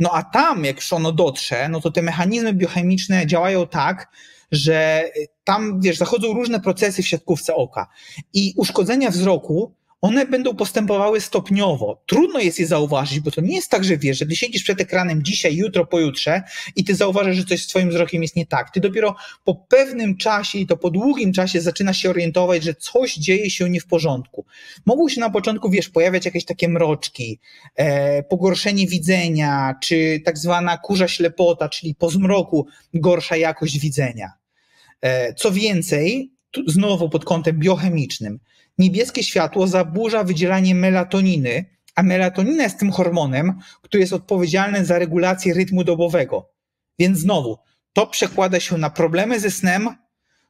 [0.00, 4.08] No a tam, jak już ono dotrze, no to te mechanizmy biochemiczne działają tak,
[4.52, 5.10] że
[5.44, 7.88] tam, wiesz, zachodzą różne procesy w siatkówce oka
[8.34, 12.02] i uszkodzenia wzroku one będą postępowały stopniowo.
[12.06, 14.80] Trudno jest je zauważyć, bo to nie jest tak, że wiesz, że ty siedzisz przed
[14.80, 16.42] ekranem dzisiaj, jutro, pojutrze
[16.76, 18.70] i ty zauważysz, że coś z twoim wzrokiem jest nie tak.
[18.70, 23.14] Ty dopiero po pewnym czasie i to po długim czasie zaczynasz się orientować, że coś
[23.14, 24.46] dzieje się nie w porządku.
[24.86, 27.40] Mogą się na początku, wiesz, pojawiać jakieś takie mroczki,
[27.76, 34.32] e, pogorszenie widzenia, czy tak zwana kurza ślepota, czyli po zmroku gorsza jakość widzenia.
[35.00, 36.30] E, co więcej,
[36.66, 38.40] znowu pod kątem biochemicznym,
[38.78, 45.54] niebieskie światło zaburza wydzielanie melatoniny, a melatonina jest tym hormonem, który jest odpowiedzialny za regulację
[45.54, 46.50] rytmu dobowego.
[46.98, 47.58] Więc znowu,
[47.92, 49.88] to przekłada się na problemy ze snem,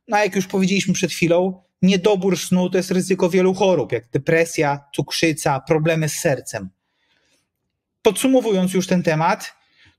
[0.08, 4.84] no jak już powiedzieliśmy przed chwilą, niedobór snu to jest ryzyko wielu chorób, jak depresja,
[4.94, 6.70] cukrzyca, problemy z sercem.
[8.02, 9.52] Podsumowując już ten temat,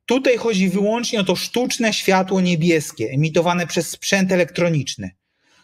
[0.05, 5.11] tutaj chodzi wyłącznie o to sztuczne światło niebieskie emitowane przez sprzęt elektroniczny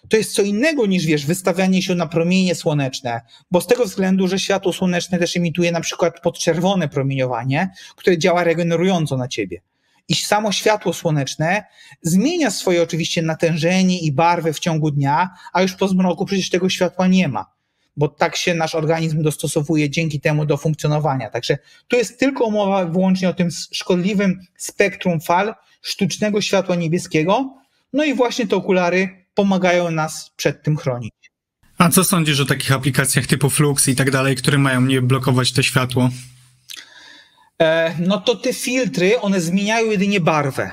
[0.09, 4.27] to jest co innego niż, wiesz, wystawianie się na promienie słoneczne, bo z tego względu,
[4.27, 9.61] że światło słoneczne też emituje na przykład podczerwone promieniowanie, które działa regenerująco na ciebie.
[10.07, 11.63] I samo światło słoneczne
[12.01, 16.69] zmienia swoje oczywiście natężenie i barwę w ciągu dnia, a już po zmroku przecież tego
[16.69, 17.45] światła nie ma,
[17.97, 21.29] bo tak się nasz organizm dostosowuje dzięki temu do funkcjonowania.
[21.29, 27.53] Także tu jest tylko mowa wyłącznie o tym szkodliwym spektrum fal sztucznego światła niebieskiego,
[27.93, 31.13] no i właśnie te okulary pomagają nas przed tym chronić.
[31.77, 35.51] A co sądzisz o takich aplikacjach typu Flux i tak dalej, które mają nie blokować
[35.51, 36.09] to światło?
[37.61, 40.71] E, no to te filtry, one zmieniają jedynie barwę.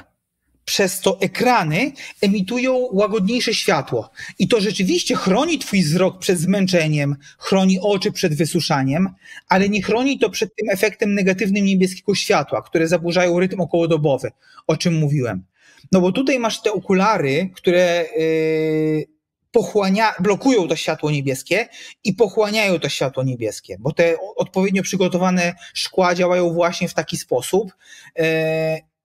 [0.64, 4.10] Przez to ekrany emitują łagodniejsze światło.
[4.38, 9.08] I to rzeczywiście chroni twój wzrok przed zmęczeniem, chroni oczy przed wysuszaniem,
[9.48, 14.30] ale nie chroni to przed tym efektem negatywnym niebieskiego światła, które zaburzają rytm okołodobowy,
[14.66, 15.44] o czym mówiłem.
[15.92, 19.06] No bo tutaj masz te okulary, które yy,
[19.52, 21.68] pochłania, blokują to światło niebieskie
[22.04, 27.72] i pochłaniają to światło niebieskie, bo te odpowiednio przygotowane szkła działają właśnie w taki sposób.
[28.16, 28.24] Yy,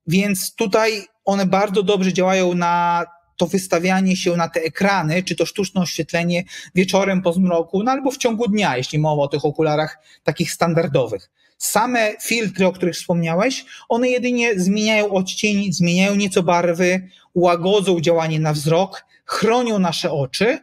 [0.07, 3.05] więc tutaj one bardzo dobrze działają na
[3.37, 6.43] to wystawianie się na te ekrany, czy to sztuczne oświetlenie
[6.75, 11.31] wieczorem po zmroku, no albo w ciągu dnia, jeśli mowa o tych okularach takich standardowych.
[11.63, 18.53] Same filtry, o których wspomniałeś, one jedynie zmieniają odcień, zmieniają nieco barwy, łagodzą działanie na
[18.53, 20.59] wzrok, chronią nasze oczy,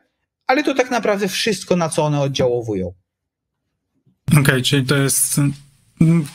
[0.46, 2.92] ale to tak naprawdę wszystko, na co one oddziałowują.
[4.30, 5.40] Okej, okay, czyli to jest.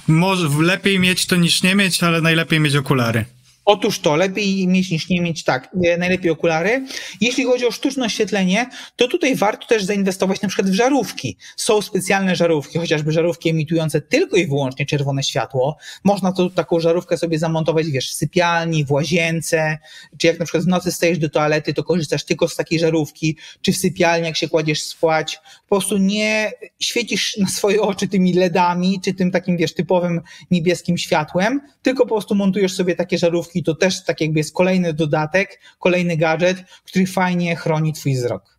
[0.08, 3.25] Może lepiej mieć to niż nie mieć, ale najlepiej mieć okulary.
[3.65, 6.86] Otóż to, lepiej mieć niż nie mieć, tak, najlepiej okulary.
[7.21, 11.38] Jeśli chodzi o sztuczne oświetlenie, to tutaj warto też zainwestować na przykład w żarówki.
[11.56, 15.78] Są specjalne żarówki, chociażby żarówki emitujące tylko i wyłącznie czerwone światło.
[16.04, 19.78] Można to, taką żarówkę sobie zamontować, wiesz, w sypialni, w łazience,
[20.17, 23.38] czy jak na przykład w nocy stajesz do toalety, to korzystasz tylko z takiej żarówki,
[23.62, 25.39] czy w sypialni, jak się kładziesz spać.
[25.67, 30.97] Po prostu nie świecisz na swoje oczy tymi LEDami, czy tym takim, wiesz, typowym niebieskim
[30.97, 35.60] światłem, tylko po prostu montujesz sobie takie żarówki, to też tak jakby jest kolejny dodatek,
[35.80, 38.56] kolejny gadżet, który fajnie chroni twój wzrok.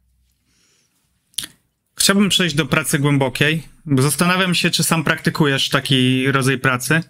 [1.99, 7.01] Chciałbym przejść do pracy głębokiej, bo zastanawiam się, czy sam praktykujesz taki rodzaj pracy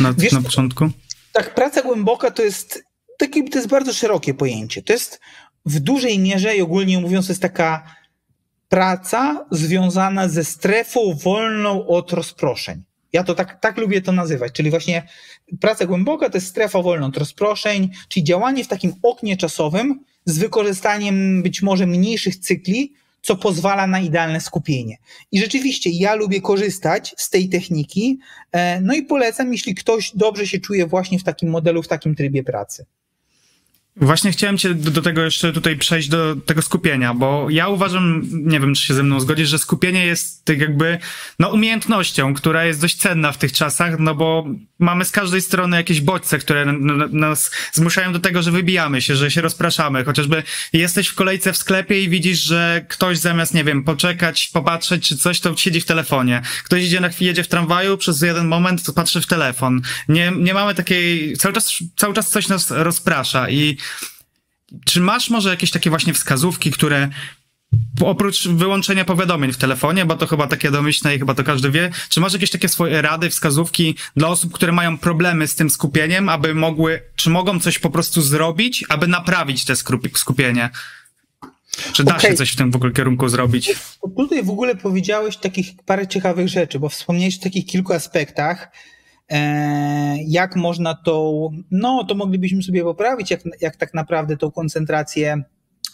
[0.00, 0.90] na, Wiesz, na początku.
[1.32, 2.84] Tak, praca głęboka to jest,
[3.18, 4.82] taki, to jest bardzo szerokie pojęcie.
[4.82, 5.20] To jest
[5.66, 7.96] w dużej mierze i ogólnie mówiąc, to jest taka
[8.68, 12.82] praca związana ze strefą wolną od rozproszeń.
[13.12, 15.08] Ja to tak, tak lubię to nazywać, czyli właśnie
[15.60, 20.38] praca głęboka to jest strefa wolna od rozproszeń, czyli działanie w takim oknie czasowym z
[20.38, 24.96] wykorzystaniem być może mniejszych cykli, co pozwala na idealne skupienie.
[25.32, 28.18] I rzeczywiście ja lubię korzystać z tej techniki,
[28.52, 32.14] e, no i polecam, jeśli ktoś dobrze się czuje właśnie w takim modelu, w takim
[32.14, 32.86] trybie pracy.
[34.00, 38.22] Właśnie chciałem cię do, do, tego jeszcze tutaj przejść do tego skupienia, bo ja uważam,
[38.32, 40.98] nie wiem, czy się ze mną zgodzisz, że skupienie jest tak jakby,
[41.38, 44.46] no, umiejętnością, która jest dość cenna w tych czasach, no bo
[44.78, 46.64] mamy z każdej strony jakieś bodźce, które
[47.10, 50.04] nas zmuszają do tego, że wybijamy się, że się rozpraszamy.
[50.04, 55.08] Chociażby jesteś w kolejce w sklepie i widzisz, że ktoś zamiast, nie wiem, poczekać, popatrzeć
[55.08, 56.42] czy coś, to siedzi w telefonie.
[56.64, 59.82] Ktoś idzie na chwilę, jedzie w tramwaju, przez jeden moment to patrzy w telefon.
[60.08, 63.76] Nie, nie mamy takiej, cały czas, cały czas coś nas rozprasza i
[64.84, 67.08] czy masz może jakieś takie właśnie wskazówki, które
[68.00, 71.90] oprócz wyłączenia powiadomień w telefonie, bo to chyba takie domyślne i chyba to każdy wie,
[72.08, 76.28] czy masz jakieś takie swoje rady, wskazówki dla osób, które mają problemy z tym skupieniem,
[76.28, 79.76] aby mogły, czy mogą coś po prostu zrobić, aby naprawić te
[80.14, 80.70] skupienie?
[81.92, 82.30] Czy da okay.
[82.30, 83.74] się coś w tym w ogóle kierunku zrobić?
[84.16, 88.68] Tutaj w ogóle powiedziałeś takich parę ciekawych rzeczy, bo wspomniałeś o takich kilku aspektach,
[90.26, 95.42] jak można tą, no to moglibyśmy sobie poprawić, jak, jak tak naprawdę tą koncentrację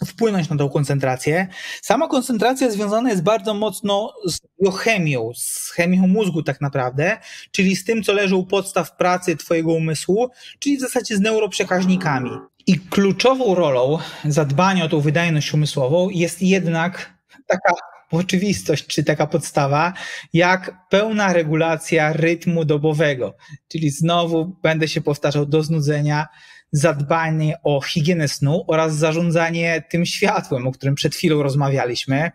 [0.06, 1.46] wpłynąć na tą koncentrację.
[1.82, 7.18] Sama koncentracja związana jest bardzo mocno z biochemią, z chemią mózgu tak naprawdę,
[7.50, 12.30] czyli z tym, co leży u podstaw pracy twojego umysłu, czyli w zasadzie z neuroprzekaźnikami.
[12.66, 17.14] I kluczową rolą zadbania o tą wydajność umysłową jest jednak
[17.46, 17.72] taka
[18.12, 19.92] oczywistość, czy taka podstawa,
[20.32, 23.36] jak pełna regulacja rytmu dobowego.
[23.68, 26.26] Czyli znowu będę się powtarzał do znudzenia,
[26.72, 32.30] zadbanie o higienę snu oraz zarządzanie tym światłem, o którym przed chwilą rozmawialiśmy,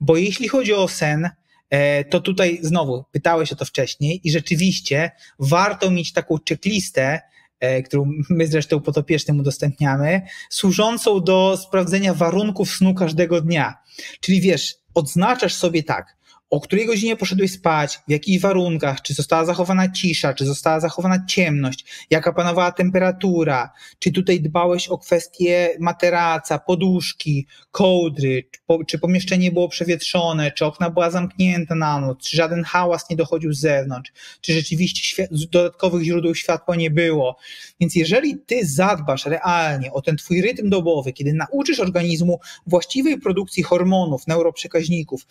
[0.00, 1.30] bo jeśli chodzi o sen,
[1.70, 7.20] e, to tutaj znowu pytałeś o to wcześniej i rzeczywiście warto mieć taką checklistę,
[7.60, 13.83] e, którą my zresztą potopiecznym udostępniamy, służącą do sprawdzenia warunków snu każdego dnia.
[14.20, 16.16] Czyli wiesz, odznaczasz sobie tak,
[16.50, 21.26] o której godzinie poszedłeś spać, w jakich warunkach, czy została zachowana cisza, czy została zachowana
[21.26, 28.98] ciemność, jaka panowała temperatura, czy tutaj dbałeś o kwestie materaca, poduszki, kołdry, czy, po, czy
[28.98, 33.60] pomieszczenie było przewietrzone, czy okna była zamknięte na noc, czy żaden hałas nie dochodził z
[33.60, 37.36] zewnątrz, czy rzeczywiście dodatkowych źródeł światła nie było.
[37.80, 43.62] Więc jeżeli ty zadbasz realnie o ten twój rytm dobowy, kiedy nauczysz organizmu właściwej produkcji
[43.62, 45.26] hormonów, neuroprzekaźników,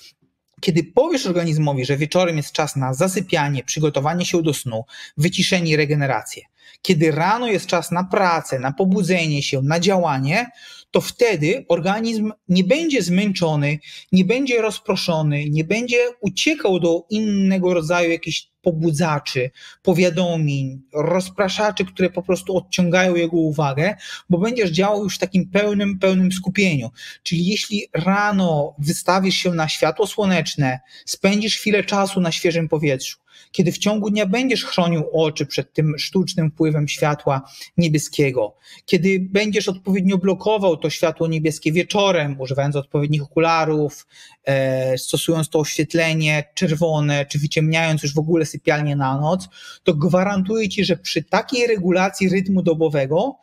[0.64, 4.86] kiedy powiesz organizmowi, że wieczorem jest czas na zasypianie, przygotowanie się do snu,
[5.18, 6.44] wyciszenie i regenerację,
[6.82, 10.52] kiedy rano jest czas na pracę, na pobudzenie się, na działanie,
[10.92, 13.80] to wtedy organizm nie będzie zmęczony,
[14.12, 22.24] nie będzie rozproszony, nie będzie uciekał do innego rodzaju jakichś pobudzaczy, powiadomień, rozpraszaczy, które po
[22.24, 23.96] prostu odciągają jego uwagę,
[24.30, 26.90] bo będziesz działał już w takim pełnym, pełnym skupieniu.
[27.24, 33.23] Czyli jeśli rano wystawisz się na światło słoneczne, spędzisz chwilę czasu na świeżym powietrzu,
[33.54, 37.42] kiedy w ciągu dnia będziesz chronił oczy przed tym sztucznym wpływem światła
[37.78, 44.08] niebieskiego, kiedy będziesz odpowiednio blokował to światło niebieskie wieczorem, używając odpowiednich okularów,
[44.46, 49.48] e, stosując to oświetlenie czerwone, czy wyciemniając już w ogóle sypialnię na noc,
[49.84, 53.36] to gwarantuję ci, że przy takiej regulacji rytmu dobowego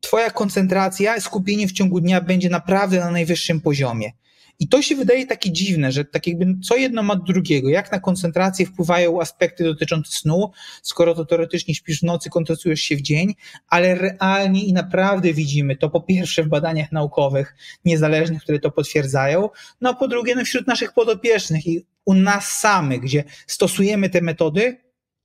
[0.00, 4.12] twoja koncentracja, skupienie w ciągu dnia będzie naprawdę na najwyższym poziomie.
[4.60, 7.68] I to się wydaje takie dziwne, że tak jakby co jedno ma drugiego.
[7.68, 10.50] Jak na koncentrację wpływają aspekty dotyczące snu,
[10.82, 13.34] skoro to teoretycznie śpisz w nocy, koncentrujesz się w dzień,
[13.68, 19.48] ale realnie i naprawdę widzimy to po pierwsze w badaniach naukowych, niezależnych, które to potwierdzają,
[19.80, 24.20] no a po drugie no wśród naszych podopiecznych i u nas samych, gdzie stosujemy te
[24.20, 24.76] metody,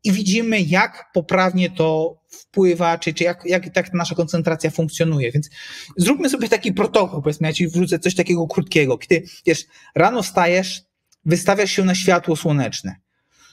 [0.03, 5.31] i widzimy, jak poprawnie to wpływa, czy, czy jak, jak tak nasza koncentracja funkcjonuje.
[5.31, 5.49] Więc
[5.97, 8.97] zróbmy sobie taki protokół, powiedzmy, ja ci wrzucę coś takiego krótkiego.
[8.97, 10.81] Kiedy wiesz, rano wstajesz,
[11.25, 12.95] wystawiasz się na światło słoneczne,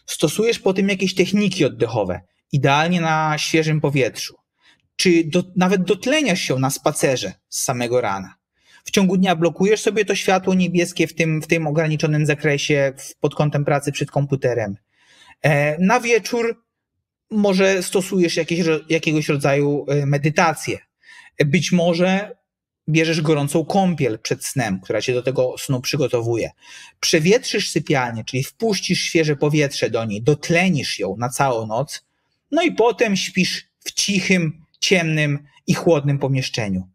[0.06, 2.20] stosujesz po tym jakieś techniki oddechowe,
[2.52, 4.34] idealnie na świeżym powietrzu,
[4.96, 8.34] czy do, nawet dotleniasz się na spacerze z samego rana.
[8.84, 13.34] W ciągu dnia blokujesz sobie to światło niebieskie w tym, w tym ograniczonym zakresie pod
[13.34, 14.76] kątem pracy przed komputerem
[15.78, 16.64] na wieczór
[17.30, 20.78] może stosujesz jakieś, jakiegoś rodzaju e, medytację.
[21.46, 22.36] Być może
[22.88, 26.50] bierzesz gorącą kąpiel przed snem, która cię do tego snu przygotowuje.
[27.00, 32.04] Przewietrzysz sypialnię, czyli wpuścisz świeże powietrze do niej, dotlenisz ją na całą noc,
[32.50, 36.88] no i potem śpisz w cichym, ciemnym i chłodnym pomieszczeniu.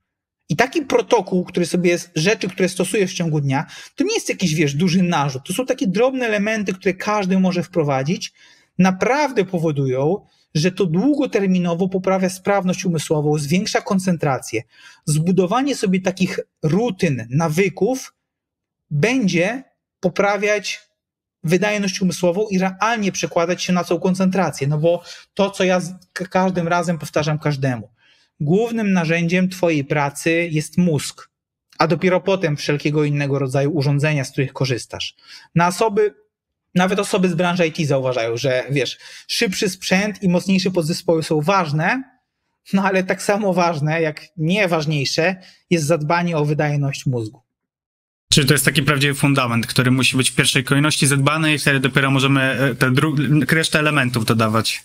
[0.49, 4.29] I taki protokół, który sobie jest, rzeczy, które stosujesz w ciągu dnia, to nie jest
[4.29, 5.43] jakiś, wiesz, duży narzut.
[5.47, 8.33] To są takie drobne elementy, które każdy może wprowadzić,
[8.77, 10.25] naprawdę powodują,
[10.55, 14.63] że to długoterminowo poprawia sprawność umysłową, zwiększa koncentrację.
[15.05, 18.13] Zbudowanie sobie takich rutyn, nawyków
[18.91, 19.63] będzie
[19.99, 20.89] poprawiać
[21.43, 24.67] wydajność umysłową i realnie przekładać się na całą koncentrację.
[24.67, 25.81] No bo to, co ja
[26.13, 27.89] każdym razem powtarzam każdemu
[28.39, 31.29] głównym narzędziem Twojej pracy jest mózg,
[31.77, 35.15] a dopiero potem wszelkiego innego rodzaju urządzenia, z których korzystasz.
[35.55, 36.13] Na osoby,
[36.75, 42.03] nawet osoby z branży IT zauważają, że wiesz, szybszy sprzęt i mocniejsze podzespoły są ważne,
[42.73, 45.35] no ale tak samo ważne, jak nie ważniejsze,
[45.69, 47.41] jest zadbanie o wydajność mózgu.
[48.33, 51.79] Czyli to jest taki prawdziwy fundament, który musi być w pierwszej kolejności zadbany i wtedy
[51.79, 52.91] dopiero możemy e, te
[53.55, 54.83] resztę elementów dodawać.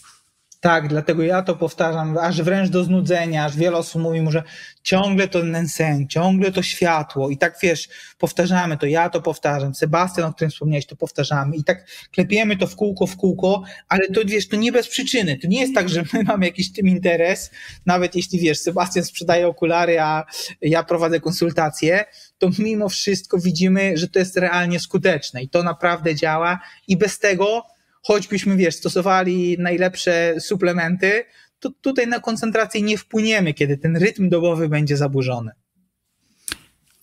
[0.64, 4.42] Tak, dlatego ja to powtarzam, aż wręcz do znudzenia, aż wiele osób mówi mu, że
[4.82, 7.30] ciągle to ten sen, ciągle to światło.
[7.30, 7.88] I tak wiesz,
[8.18, 11.56] powtarzamy to, ja to powtarzam, Sebastian, o którym wspomniałeś, to powtarzamy.
[11.56, 15.38] I tak klepiemy to w kółko, w kółko, ale to wiesz, to nie bez przyczyny,
[15.38, 17.50] to nie jest tak, że my mamy jakiś tym interes,
[17.86, 20.24] nawet jeśli wiesz, Sebastian sprzedaje okulary, a
[20.60, 22.04] ja prowadzę konsultacje,
[22.38, 25.42] to mimo wszystko widzimy, że to jest realnie skuteczne.
[25.42, 26.60] I to naprawdę działa.
[26.88, 27.73] I bez tego
[28.06, 31.24] choćbyśmy, wiesz, stosowali najlepsze suplementy,
[31.60, 35.50] to tutaj na koncentrację nie wpłyniemy, kiedy ten rytm dobowy będzie zaburzony.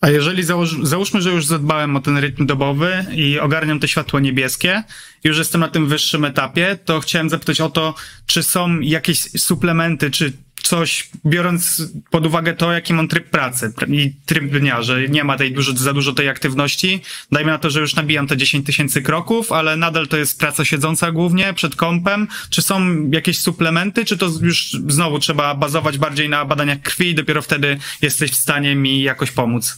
[0.02, 4.20] A jeżeli założ, załóżmy, że już zadbałem o ten rytm dobowy i ogarniam te światło
[4.20, 4.84] niebieskie,
[5.24, 7.96] już jestem na tym wyższym etapie, to chciałem zapytać o to,
[8.26, 14.14] czy są jakieś suplementy, czy coś, biorąc pod uwagę to, jaki mam tryb pracy i
[14.26, 17.02] tryb dnia, że nie ma tej dużo, za dużo tej aktywności.
[17.32, 20.66] Dajmy na to, że już nabijam te 10 tysięcy kroków, ale nadal to jest praca
[20.66, 22.28] siedząca głównie przed kąpem.
[22.50, 22.82] Czy są
[23.12, 27.78] jakieś suplementy, czy to już znowu trzeba bazować bardziej na badaniach krwi i dopiero wtedy
[28.02, 29.78] jesteś w stanie mi jakoś pomóc?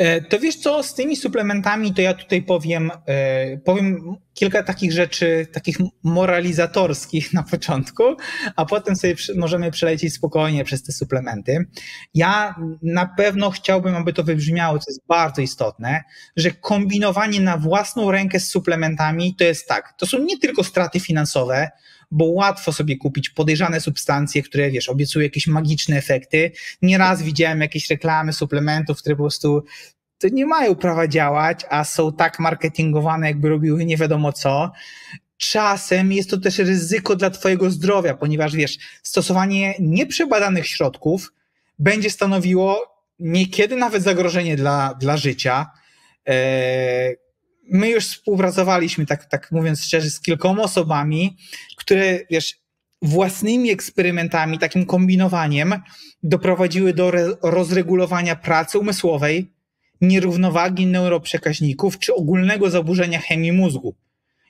[0.00, 4.92] E, to wiesz co, z tymi suplementami to ja tutaj powiem, e, powiem kilka takich
[4.92, 8.02] rzeczy, takich moralizatorskich na początku,
[8.56, 11.66] a potem sobie możemy przelecieć spokojnie przez te suplementy.
[12.14, 16.02] Ja na pewno chciałbym, aby to wybrzmiało, co jest bardzo istotne,
[16.36, 21.00] że kombinowanie na własną rękę z suplementami to jest tak, to są nie tylko straty
[21.00, 21.70] finansowe,
[22.10, 26.52] bo łatwo sobie kupić podejrzane substancje, które wiesz, obiecują jakieś magiczne efekty.
[26.82, 29.64] Nieraz widziałem jakieś reklamy suplementów, które po prostu
[30.18, 34.72] to nie mają prawa działać, a są tak marketingowane, jakby robiły nie wiadomo co.
[35.36, 41.32] Czasem jest to też ryzyko dla Twojego zdrowia, ponieważ wiesz, stosowanie nieprzebadanych środków
[41.78, 45.70] będzie stanowiło niekiedy nawet zagrożenie dla, dla życia.
[46.26, 47.16] Eee,
[47.70, 51.36] my już współpracowaliśmy, tak, tak mówiąc szczerze, z kilkoma osobami,
[51.90, 52.58] które, wiesz,
[53.02, 55.74] własnymi eksperymentami, takim kombinowaniem
[56.22, 57.10] doprowadziły do
[57.42, 59.52] rozregulowania pracy umysłowej,
[60.00, 63.94] nierównowagi neuroprzekaźników czy ogólnego zaburzenia chemii mózgu.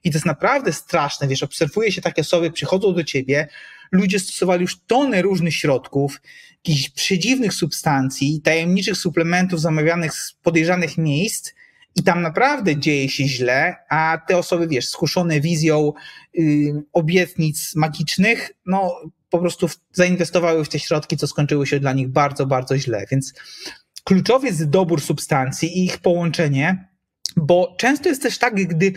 [0.04, 3.48] I to jest naprawdę straszne, wiesz, obserwuje się takie osoby, przychodzą do ciebie,
[3.92, 6.20] ludzie stosowali już tony różnych środków,
[6.64, 11.52] jakichś przedziwnych substancji, tajemniczych suplementów zamawianych z podejrzanych miejsc
[11.96, 15.92] i tam naprawdę dzieje się źle, a te osoby, wiesz, skuszone wizją
[16.92, 18.94] obietnic magicznych, no
[19.30, 23.04] po prostu zainwestowały w te środki, co skończyło się dla nich bardzo, bardzo źle.
[23.10, 23.34] Więc
[24.04, 26.88] kluczowy jest dobór substancji i ich połączenie,
[27.36, 28.92] bo często jest też tak, gdy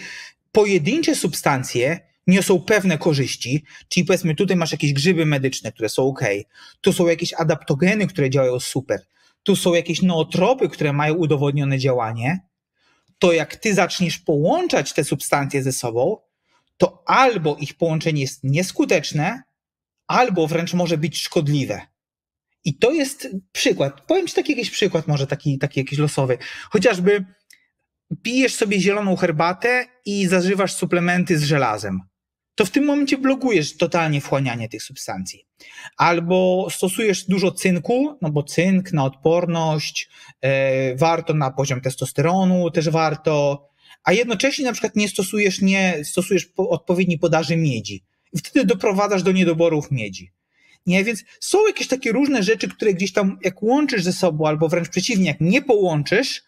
[0.52, 6.22] pojedyncze substancje niosą pewne korzyści, czyli powiedzmy tutaj masz jakieś grzyby medyczne, które są ok,
[6.82, 9.02] tu są jakieś adaptogeny, które działają super,
[9.44, 12.40] tu są jakieś nootropy, które mają udowodnione działanie,
[13.24, 16.18] to jak ty zaczniesz połączać te substancje ze sobą,
[16.78, 19.44] to albo ich połączenie jest nieskuteczne,
[20.08, 21.82] albo wręcz może być szkodliwe.
[22.66, 24.02] I to jest przykład.
[24.02, 26.38] Powiem ci taki jakiś przykład, może taki, taki jakiś losowy.
[26.70, 27.26] Chociażby
[28.24, 32.02] pijesz sobie zieloną herbatę i zażywasz suplementy z żelazem.
[32.56, 35.46] To w tym momencie blokujesz totalnie wchłanianie tych substancji.
[35.98, 40.10] Albo stosujesz dużo cynku, no bo cynk na odporność,
[40.42, 43.68] e, warto na poziom testosteronu, też warto,
[44.04, 48.04] a jednocześnie na przykład nie stosujesz, nie stosujesz po, odpowiedniej podaży miedzi.
[48.34, 50.32] I wtedy doprowadzasz do niedoborów miedzi.
[50.86, 54.70] Nie, więc są jakieś takie różne rzeczy, które gdzieś tam jak łączysz ze sobą, albo
[54.70, 56.44] wręcz przeciwnie, jak nie połączysz,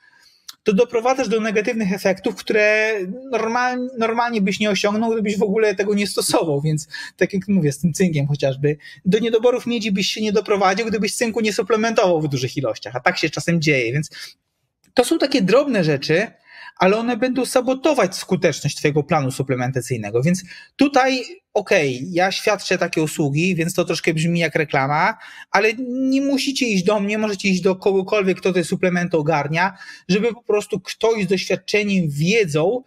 [0.66, 2.94] to doprowadzasz do negatywnych efektów, które
[3.32, 6.62] normal, normalnie byś nie osiągnął, gdybyś w ogóle tego nie stosował.
[6.62, 6.88] Więc
[7.18, 11.16] tak jak mówię, z tym cynkiem chociażby, do niedoborów miedzi byś się nie doprowadził, gdybyś
[11.16, 13.94] cynku nie suplementował w dużych ilościach, a tak się czasem dzieje.
[13.94, 14.10] Więc
[14.94, 16.28] to są takie drobne rzeczy,
[16.78, 20.24] ale one będą sabotować skuteczność Twojego planu suplementacyjnego.
[20.24, 20.44] Więc
[20.76, 21.24] tutaj,
[21.56, 25.18] okej, okay, ja świadczę takie usługi, więc to troszkę brzmi jak reklama,
[25.52, 29.78] ale nie musicie iść do mnie, możecie iść do kogokolwiek, kto te suplementy ogarnia,
[30.10, 32.84] żeby po prostu ktoś z doświadczeniem, wiedzą,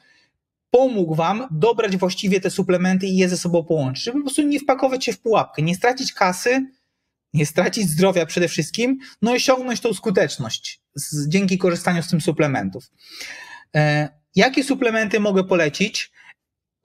[0.71, 4.61] pomógł Wam dobrać właściwie te suplementy i je ze sobą połączyć, żeby po prostu nie
[4.61, 6.67] wpakować się w pułapkę, nie stracić kasy,
[7.35, 12.21] nie stracić zdrowia przede wszystkim, no i osiągnąć tą skuteczność z, dzięki korzystaniu z tym
[12.21, 12.91] suplementów.
[13.77, 16.13] E, jakie suplementy mogę polecić?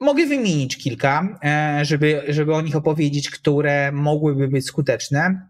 [0.04, 5.48] Mogę wymienić kilka, e, żeby, żeby o nich opowiedzieć, które mogłyby być skuteczne.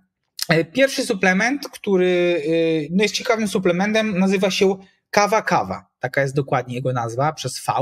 [0.48, 2.42] E, pierwszy suplement, który
[2.90, 4.76] no jest ciekawym suplementem, nazywa się
[5.10, 5.86] Kawa Kawa.
[5.98, 7.72] Taka jest dokładnie jego nazwa przez V.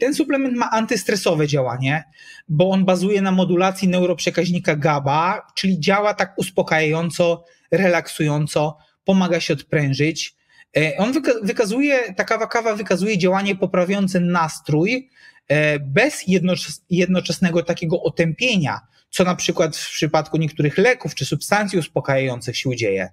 [0.00, 2.04] Ten suplement ma antystresowe działanie,
[2.48, 10.38] bo on bazuje na modulacji neuroprzekaźnika GABA, czyli działa tak uspokajająco, relaksująco, pomaga się odprężyć.
[10.76, 11.12] E, on
[11.42, 15.08] wykazuje, ta kawa kawa wykazuje działanie poprawiające nastrój e,
[15.80, 16.24] bez
[16.90, 18.80] jednoczesnego takiego otępienia,
[19.10, 23.08] co na przykład w przypadku niektórych leków czy substancji uspokajających się dzieje.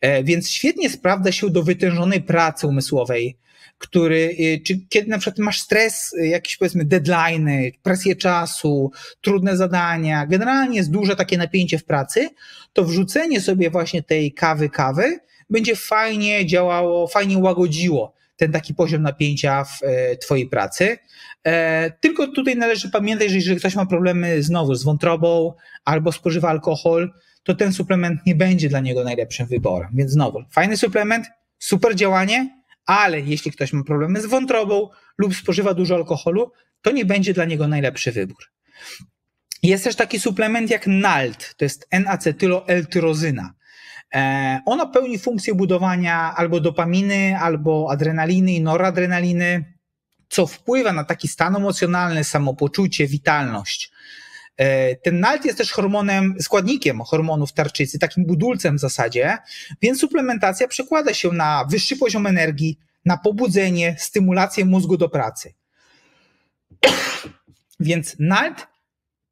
[0.00, 3.36] E, więc świetnie sprawdza się do wytężonej pracy umysłowej,
[3.78, 7.48] który, czy kiedy na przykład masz stres, jakieś powiedzmy deadline,
[7.82, 12.28] presję czasu, trudne zadania, generalnie jest duże takie napięcie w pracy,
[12.72, 15.18] to wrzucenie sobie właśnie tej kawy, kawy
[15.50, 20.98] będzie fajnie działało, fajnie łagodziło ten taki poziom napięcia w e, Twojej pracy.
[21.44, 25.52] E, tylko tutaj należy pamiętać, że jeżeli ktoś ma problemy znowu z wątrobą
[25.84, 27.12] albo spożywa alkohol,
[27.42, 29.90] to ten suplement nie będzie dla niego najlepszym wyborem.
[29.94, 31.26] Więc znowu, fajny suplement,
[31.58, 34.88] super działanie, ale jeśli ktoś ma problemy z wątrobą
[35.18, 38.44] lub spożywa dużo alkoholu, to nie będzie dla niego najlepszy wybór.
[39.62, 43.50] Jest też taki suplement jak NALT, to jest N-acetylo-L-tyrozyna.
[44.14, 49.74] E, ona pełni funkcję budowania albo dopaminy, albo adrenaliny i noradrenaliny,
[50.28, 53.92] co wpływa na taki stan emocjonalny, samopoczucie, witalność.
[54.56, 59.38] E, ten NALT jest też hormonem, składnikiem hormonów tarczycy, takim budulcem w zasadzie,
[59.82, 65.54] więc suplementacja przekłada się na wyższy poziom energii, na pobudzenie, stymulację mózgu do pracy.
[67.80, 68.69] więc NALT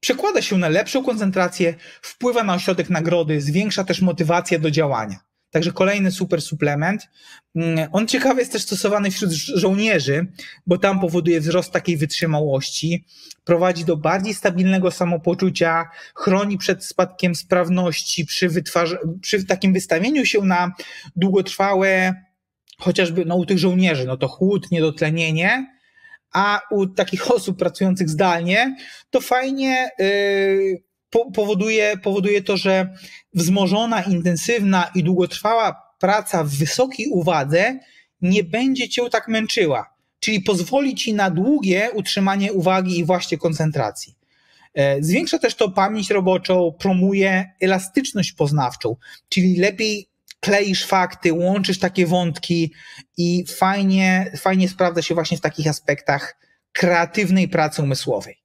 [0.00, 5.28] przekłada się na lepszą koncentrację, wpływa na ośrodek nagrody, zwiększa też motywację do działania.
[5.50, 7.08] Także kolejny super suplement.
[7.56, 10.26] Mm, on ciekawy jest też stosowany wśród żołnierzy,
[10.66, 13.04] bo tam powoduje wzrost takiej wytrzymałości,
[13.44, 18.48] prowadzi do bardziej stabilnego samopoczucia, chroni przed spadkiem sprawności przy,
[19.20, 20.72] przy takim wystawieniu się na
[21.16, 22.14] długotrwałe,
[22.78, 25.77] chociażby no, u tych żołnierzy, no to chłód, niedotlenienie,
[26.32, 28.76] a u takich osób pracujących zdalnie
[29.10, 30.82] to fajnie yy,
[31.34, 32.94] powoduje, powoduje to, że
[33.34, 37.78] wzmożona, intensywna i długotrwała praca w wysokiej uwadze
[38.22, 44.14] nie będzie cię tak męczyła, czyli pozwoli ci na długie utrzymanie uwagi i właśnie koncentracji.
[44.74, 48.96] E, zwiększa też to pamięć roboczą, promuje elastyczność poznawczą,
[49.28, 50.08] czyli lepiej
[50.40, 52.72] kleisz fakty, łączysz takie wątki
[53.16, 56.36] i fajnie, fajnie sprawdza się właśnie w takich aspektach
[56.72, 58.36] kreatywnej pracy umysłowej.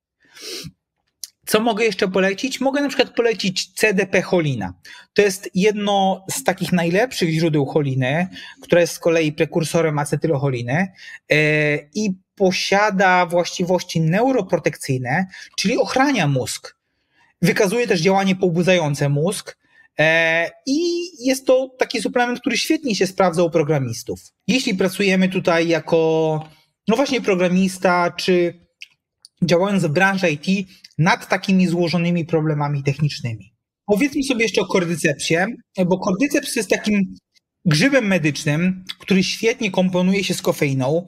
[1.46, 2.62] Co mogę jeszcze polecić?
[2.62, 4.74] Mogę na przykład polecić CDP cholina.
[5.14, 8.28] To jest jedno z takich najlepszych źródeł choliny,
[8.62, 10.92] które jest z kolei prekursorem acetylocholiny
[11.32, 15.28] e, i posiada właściwości neuroprotekcyjne,
[15.58, 16.76] czyli ochrania mózg.
[17.42, 19.58] Wykazuje też działanie pobudzające mózg,
[20.68, 20.78] I
[21.26, 24.20] jest to taki suplement, który świetnie się sprawdza u programistów.
[24.48, 26.50] Jeśli pracujemy tutaj jako,
[26.88, 28.64] no właśnie, programista, czy
[29.44, 30.68] działając w branży IT
[30.98, 33.54] nad takimi złożonymi problemami technicznymi.
[33.86, 35.36] Powiedzmy sobie jeszcze o kordycepsie,
[35.86, 37.16] bo kordyceps jest takim
[37.66, 41.08] grzybem medycznym, który świetnie komponuje się z kofeiną,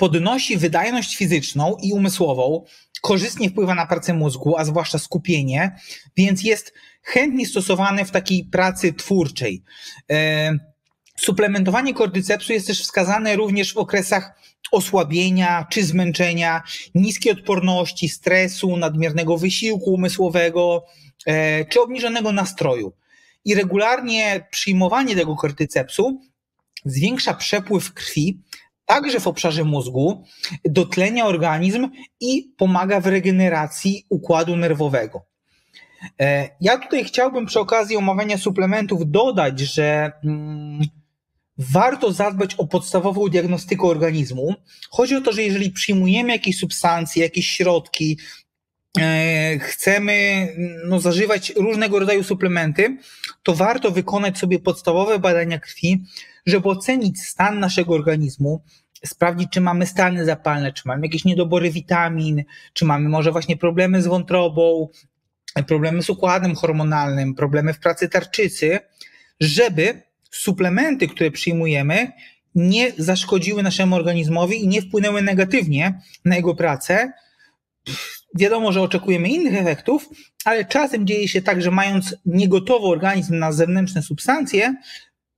[0.00, 2.64] podnosi wydajność fizyczną i umysłową,
[3.00, 5.76] korzystnie wpływa na pracę mózgu, a zwłaszcza skupienie,
[6.16, 6.72] więc jest
[7.02, 9.62] chętnie stosowany w takiej pracy twórczej.
[10.10, 10.52] E,
[11.16, 14.32] suplementowanie kordycepsu jest też wskazane również w okresach
[14.72, 16.62] osłabienia czy zmęczenia,
[16.94, 20.84] niskiej odporności, stresu, nadmiernego wysiłku umysłowego
[21.26, 22.92] e, czy obniżonego nastroju.
[23.44, 26.20] I regularnie przyjmowanie tego kordycepsu
[26.84, 28.40] zwiększa przepływ krwi,
[28.90, 30.24] także w obszarze mózgu,
[30.64, 31.88] dotlenia organizm
[32.20, 35.26] i pomaga w regeneracji układu nerwowego.
[36.20, 40.80] E, ja tutaj chciałbym przy okazji omawiania suplementów dodać, że mm,
[41.58, 44.54] warto zadbać o podstawową diagnostykę organizmu.
[44.90, 48.18] Chodzi o to, że jeżeli przyjmujemy jakieś substancje, jakieś środki,
[48.98, 50.48] e, chcemy
[50.86, 52.98] no, zażywać różnego rodzaju suplementy,
[53.42, 56.04] to warto wykonać sobie podstawowe badania krwi,
[56.46, 58.62] żeby ocenić stan naszego organizmu,
[59.04, 64.02] sprawdzić, czy mamy stany zapalne, czy mamy jakieś niedobory witamin, czy mamy może właśnie problemy
[64.02, 64.88] z wątrobą,
[65.66, 68.78] problemy z układem hormonalnym, problemy w pracy tarczycy,
[69.40, 72.12] żeby suplementy, które przyjmujemy,
[72.54, 77.12] nie zaszkodziły naszemu organizmowi i nie wpłynęły negatywnie na jego pracę.
[78.34, 80.08] Wiadomo, że oczekujemy innych efektów,
[80.44, 84.74] ale czasem dzieje się tak, że mając niegotowy organizm na zewnętrzne substancje,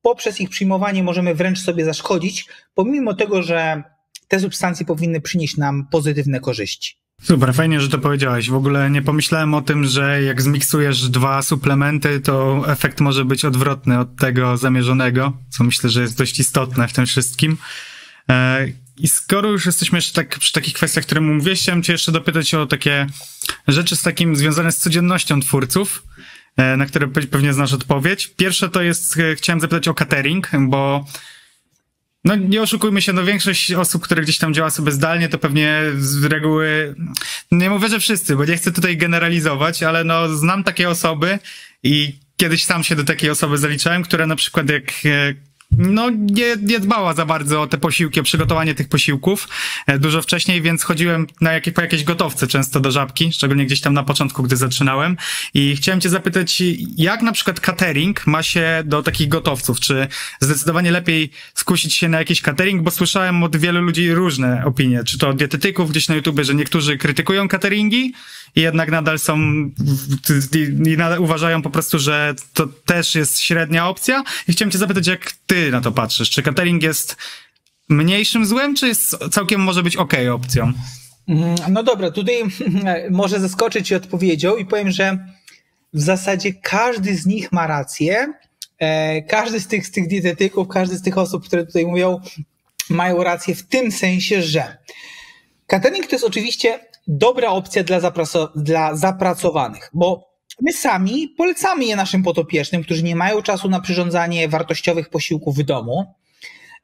[0.02, 3.82] poprzez ich przyjmowanie możemy wręcz sobie zaszkodzić, pomimo tego, że
[4.28, 7.02] te substancje powinny przynieść nam pozytywne korzyści.
[7.22, 8.50] Super, fajnie, że to powiedziałeś.
[8.50, 13.44] W ogóle nie pomyślałem o tym, że jak zmiksujesz dwa suplementy, to efekt może być
[13.44, 17.56] odwrotny od tego zamierzonego, co myślę, że jest dość istotne w tym wszystkim.
[18.28, 22.12] E, I skoro już jesteśmy jeszcze tak przy takich kwestiach, które mówiłeś, chciałem cię jeszcze
[22.12, 23.06] dopytać o takie
[23.68, 26.02] rzeczy z takim związane z codziennością twórców,
[26.56, 28.26] na które pewnie znasz odpowiedź.
[28.36, 31.04] Pierwsze to jest, e, chciałem zapytać o catering, bo
[32.24, 35.82] no nie oszukujmy się, no większość osób, które gdzieś tam działa sobie zdalnie, to pewnie
[35.98, 36.94] z reguły,
[37.52, 41.38] nie mówię, że wszyscy, bo nie chcę tutaj generalizować, ale no znam takie osoby
[41.82, 45.34] i kiedyś sam się do takiej osoby zaliczałem, które na przykład jak e,
[45.78, 49.48] no, nie, nie dbała za bardzo o te posiłki, o przygotowanie tych posiłków
[49.86, 53.80] e, dużo wcześniej, więc chodziłem na jakieś, po jakieś gotowce często do żabki, szczególnie gdzieś
[53.80, 55.16] tam na początku, gdy zaczynałem.
[55.54, 56.62] I chciałem cię zapytać,
[56.96, 59.80] jak na przykład catering ma się do takich gotowców?
[59.80, 60.06] Czy
[60.40, 62.82] zdecydowanie lepiej skusić się na jakiś catering?
[62.82, 66.54] Bo słyszałem od wielu ludzi różne opinie, czy to od dietetyków gdzieś na YouTube, że
[66.54, 68.12] niektórzy krytykują cateringi,
[68.56, 69.38] i jednak nadal są
[70.86, 74.24] i nadal uważają po prostu, że to też jest średnia opcja.
[74.48, 76.30] I chciałem cię zapytać, jak ty na to patrzysz?
[76.30, 77.16] Czy catering jest
[77.88, 80.72] mniejszym złem, czy jest całkiem może być ok opcją?
[81.28, 82.42] Mm, no dobra, tutaj
[83.10, 85.26] może zaskoczyć ci odpowiedzią i powiem, że
[85.94, 88.32] w zasadzie każdy z nich ma rację.
[88.78, 92.20] E, każdy z tych, z tych dietetyków, każdy z tych osób, które tutaj mówią,
[92.90, 94.76] mają rację w tym sensie, że
[95.66, 98.00] catering to jest oczywiście dobra opcja dla,
[98.56, 104.48] dla zapracowanych, bo my sami polecamy je naszym potopiecznym, którzy nie mają czasu na przyrządzanie
[104.48, 106.14] wartościowych posiłków w domu,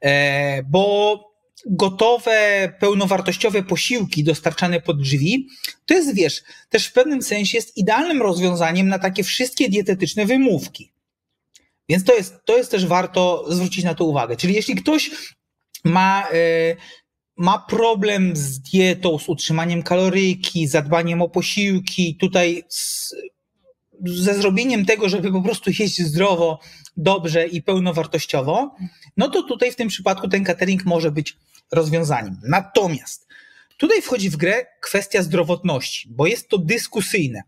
[0.01, 1.19] e, bo
[1.65, 5.47] gotowe, pełnowartościowe posiłki dostarczane pod drzwi,
[5.85, 10.91] to jest, wiesz, też w pewnym sensie jest idealnym rozwiązaniem na takie wszystkie dietetyczne wymówki.
[11.89, 14.35] Więc to jest, to jest też warto zwrócić na to uwagę.
[14.35, 15.11] Czyli jeśli ktoś
[15.83, 16.75] ma e,
[17.39, 23.15] ma problem z dietą, z utrzymaniem kaloryki, zadbaniem o posiłki, tutaj z,
[24.05, 26.59] ze zrobieniem tego, żeby po prostu jeść zdrowo,
[26.97, 28.75] dobrze i pełnowartościowo,
[29.17, 31.37] no to tutaj w tym przypadku ten catering może być
[31.71, 32.37] rozwiązaniem.
[32.43, 33.27] Natomiast
[33.77, 37.41] tutaj wchodzi w grę kwestia zdrowotności, bo jest to dyskusyjne.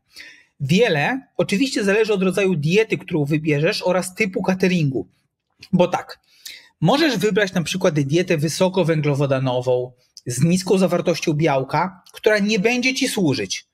[0.60, 5.08] Wiele oczywiście zależy od rodzaju diety, którą wybierzesz oraz typu cateringu.
[5.74, 6.20] Bo tak,
[6.82, 9.92] Możesz wybrać na przykład dietę wysokowęglowodanową
[10.26, 13.66] z niską zawartością białka, która nie będzie ci służyć.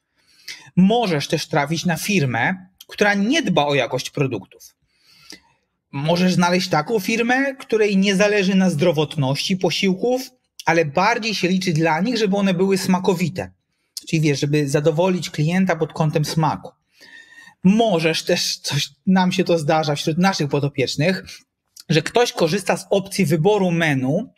[0.76, 4.76] Możesz też trafić na firmę, która nie dba o jakość produktów.
[5.92, 10.22] Możesz znaleźć taką firmę, której nie zależy na zdrowotności posiłków,
[10.66, 13.52] ale bardziej się liczy dla nich, żeby one były smakowite.
[14.10, 16.72] Czyli wiesz, żeby zadowolić klienta pod kątem smaku.
[17.64, 21.24] Możesz też, coś nam się to zdarza wśród naszych podopiecznych,
[21.90, 24.30] że ktoś korzysta z opcji wyboru menu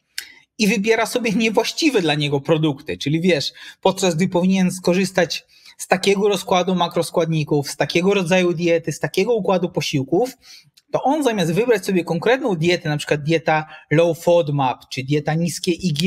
[0.57, 2.97] i wybiera sobie niewłaściwe dla niego produkty.
[2.97, 5.45] Czyli wiesz, podczas gdy powinien skorzystać
[5.77, 10.37] z takiego rozkładu makroskładników, z takiego rodzaju diety, z takiego układu posiłków,
[10.91, 15.71] to on zamiast wybrać sobie konkretną dietę, na przykład dieta low FODMAP, czy dieta niskie
[15.71, 16.01] IG,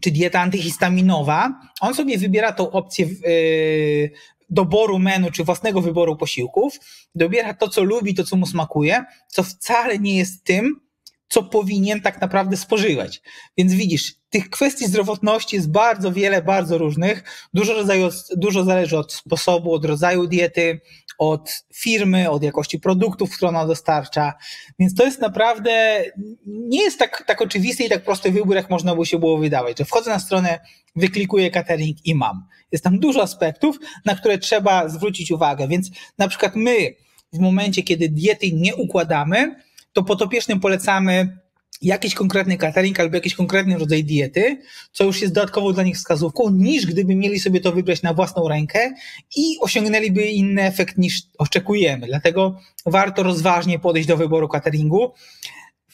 [0.00, 4.10] czy dieta antyhistaminowa, on sobie wybiera tą opcję yy,
[4.52, 6.78] doboru menu, czy własnego wyboru posiłków,
[7.14, 10.80] dobiera to, co lubi, to, co mu smakuje, co wcale nie jest tym,
[11.28, 13.22] co powinien tak naprawdę spożywać.
[13.56, 17.24] Więc widzisz, tych kwestii zdrowotności jest bardzo wiele, bardzo różnych.
[17.54, 20.80] Dużo, rodzaju, dużo zależy od sposobu, od rodzaju diety,
[21.18, 24.32] od firmy, od jakości produktów, które ona dostarcza.
[24.78, 26.04] Więc to jest naprawdę,
[26.46, 29.78] nie jest tak, tak oczywisty i tak prosty wybór, jak można by się było wydawać,
[29.78, 30.60] że wchodzę na stronę,
[30.96, 32.46] wyklikuję catering i mam.
[32.72, 35.68] Jest tam dużo aspektów, na które trzeba zwrócić uwagę.
[35.68, 36.94] Więc na przykład my,
[37.32, 39.56] w momencie, kiedy diety nie układamy,
[39.92, 41.38] to potopiecznym polecamy
[41.82, 44.60] jakiś konkretny catering albo jakiś konkretny rodzaj diety,
[44.92, 48.48] co już jest dodatkową dla nich wskazówką, niż gdyby mieli sobie to wybrać na własną
[48.48, 48.92] rękę
[49.36, 52.06] i osiągnęliby inny efekt niż oczekujemy.
[52.06, 55.12] Dlatego warto rozważnie podejść do wyboru cateringu.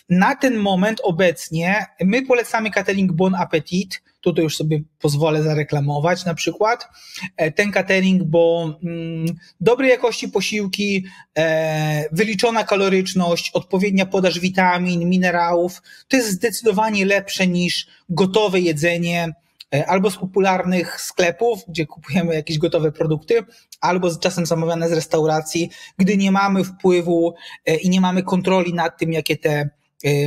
[0.08, 6.34] Na ten moment obecnie my polecamy catering Bon Appetit, Tutaj już sobie pozwolę zareklamować na
[6.34, 6.88] przykład
[7.36, 9.26] e, ten catering, bo mm,
[9.60, 11.04] dobrej jakości posiłki,
[11.38, 19.32] e, wyliczona kaloryczność, odpowiednia podaż witamin, minerałów, to jest zdecydowanie lepsze niż gotowe jedzenie
[19.74, 23.44] e, albo z popularnych sklepów, gdzie kupujemy jakieś gotowe produkty,
[23.80, 27.34] albo z czasem zamawiane z restauracji, gdy nie mamy wpływu
[27.82, 29.77] i nie mamy kontroli nad tym, jakie te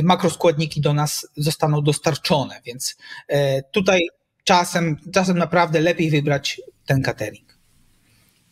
[0.02, 2.96] makroskładniki do nas zostaną dostarczone, więc
[3.32, 3.34] y,
[3.72, 4.00] tutaj
[4.44, 7.51] czasem, czasem naprawdę lepiej wybrać ten catering.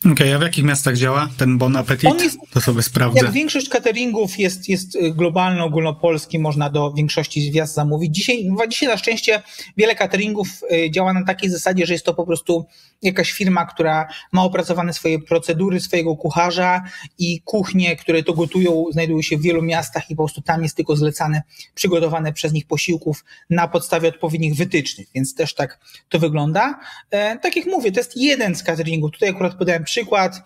[0.01, 2.21] Okej, okay, a w jakich miastach działa ten Bon Appetit?
[2.21, 3.19] Jest, to sobie sprawdzę.
[3.19, 8.15] Jak większość cateringów jest, jest y, globalny, ogólnopolski, można do większości gwiazd zamówić.
[8.15, 9.41] Dzisiaj, dzisiaj na szczęście
[9.77, 12.65] wiele cateringów y, działa na takiej zasadzie, że jest to po prostu
[13.01, 16.83] jakaś firma, która ma opracowane swoje procedury, swojego kucharza
[17.17, 20.75] i kuchnie, które to gotują, znajdują się w wielu miastach i po prostu tam jest
[20.75, 21.41] tylko zlecane,
[21.75, 25.79] przygotowane przez nich posiłków na podstawie odpowiednich wytycznych, więc też tak
[26.09, 26.79] to wygląda.
[27.11, 29.11] E, tak jak mówię, to jest jeden z cateringów.
[29.11, 30.41] Tutaj akurat podałem przykład.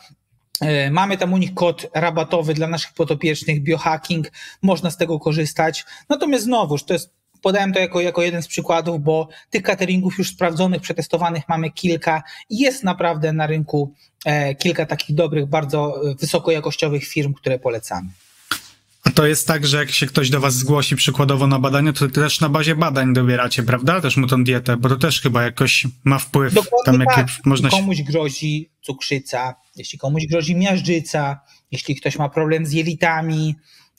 [0.62, 4.32] E, mamy tam u nich kod rabatowy dla naszych potopiecznych, biohacking,
[4.62, 5.86] można z tego korzystać.
[6.10, 10.30] Natomiast znowuż, to jest podałem to jako, jako jeden z przykładów, bo tych cateringów już
[10.30, 13.93] sprawdzonych, przetestowanych mamy kilka jest naprawdę na rynku
[14.26, 18.10] e, kilka takich dobrych, bardzo e, wysokojakościowych firm, które polecamy.
[19.16, 22.41] To jest tak, że jak się ktoś do was zgłosi przykładowo na badanie, to też
[22.41, 24.01] na bazie badań dobieracie, prawda?
[24.01, 26.53] Też mu tą dietę, bo to też chyba jakoś ma wpływ.
[26.53, 27.28] Dokładnie tam, tak.
[27.45, 31.39] można komuś grozi cukrzyca, jeśli komuś grozi miażdżyca,
[31.72, 33.55] jeśli ktoś ma problem z jelitami,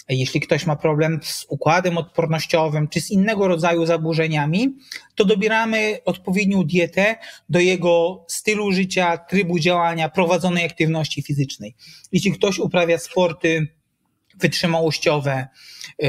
[0.08, 4.76] jeśli ktoś ma problem z układem odpornościowym czy z innego rodzaju zaburzeniami,
[5.14, 7.16] to dobieramy odpowiednią dietę
[7.48, 11.74] do jego stylu życia, trybu działania, prowadzonej aktywności fizycznej.
[12.12, 13.75] Jeśli ktoś uprawia sporty
[14.37, 15.49] wytrzymałościowe,
[16.03, 16.07] y,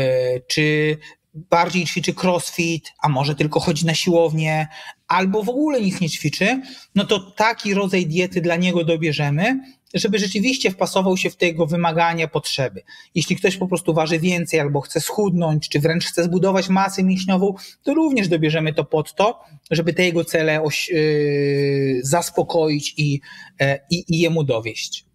[0.47, 0.97] czy
[1.33, 4.67] bardziej ćwiczy crossfit, a może tylko chodzi na siłownię,
[5.07, 6.61] albo w ogóle nic nie ćwiczy,
[6.95, 9.59] no to taki rodzaj diety dla niego dobierzemy,
[9.93, 12.83] żeby rzeczywiście wpasował się w te jego wymagania, potrzeby.
[13.15, 17.53] Jeśli ktoś po prostu waży więcej albo chce schudnąć, czy wręcz chce zbudować masę mięśniową,
[17.83, 19.39] to również dobierzemy to pod to,
[19.71, 23.21] żeby te jego cele oś, yy, zaspokoić i,
[23.59, 25.06] yy, i jemu dowieść.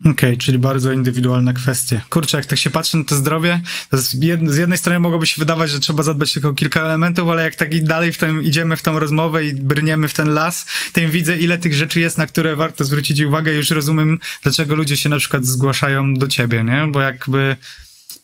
[0.00, 2.00] Okej, okay, czyli bardzo indywidualne kwestie.
[2.10, 5.26] Kurczę, jak tak się patrzy na to zdrowie, to z, jed, z jednej strony mogłoby
[5.26, 8.42] się wydawać, że trzeba zadbać tylko o kilka elementów, ale jak tak dalej w tym
[8.42, 12.18] idziemy w tą rozmowę i brniemy w ten las, tym widzę, ile tych rzeczy jest,
[12.18, 16.64] na które warto zwrócić uwagę już rozumiem, dlaczego ludzie się na przykład zgłaszają do ciebie,
[16.64, 16.88] nie?
[16.92, 17.56] Bo jakby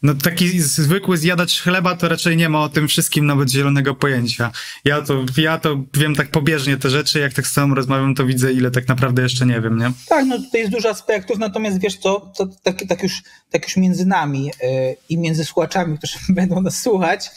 [0.05, 4.53] no taki zwykły zjadacz chleba to raczej nie ma o tym wszystkim nawet zielonego pojęcia.
[4.85, 8.27] Ja to, ja to wiem tak pobieżnie te rzeczy, jak tak z tobą rozmawiam, to
[8.27, 9.93] widzę ile tak naprawdę jeszcze nie wiem, nie?
[10.09, 13.77] Tak, no tutaj jest dużo aspektów, natomiast wiesz co, to tak, tak, już, tak już
[13.77, 14.53] między nami yy,
[15.09, 17.31] i między słuchaczami, którzy będą nas słuchać,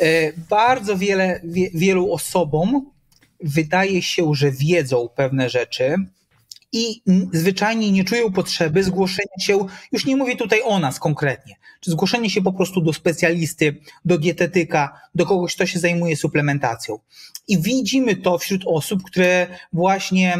[0.00, 0.06] yy,
[0.50, 2.90] bardzo wiele, wie, wielu osobom
[3.40, 5.96] wydaje się, że wiedzą pewne rzeczy,
[6.74, 7.02] i
[7.32, 12.30] zwyczajnie nie czują potrzeby zgłoszenia się, już nie mówię tutaj o nas konkretnie, czy zgłoszenie
[12.30, 16.98] się po prostu do specjalisty, do dietetyka, do kogoś, kto się zajmuje suplementacją.
[17.48, 20.38] I widzimy to wśród osób, które właśnie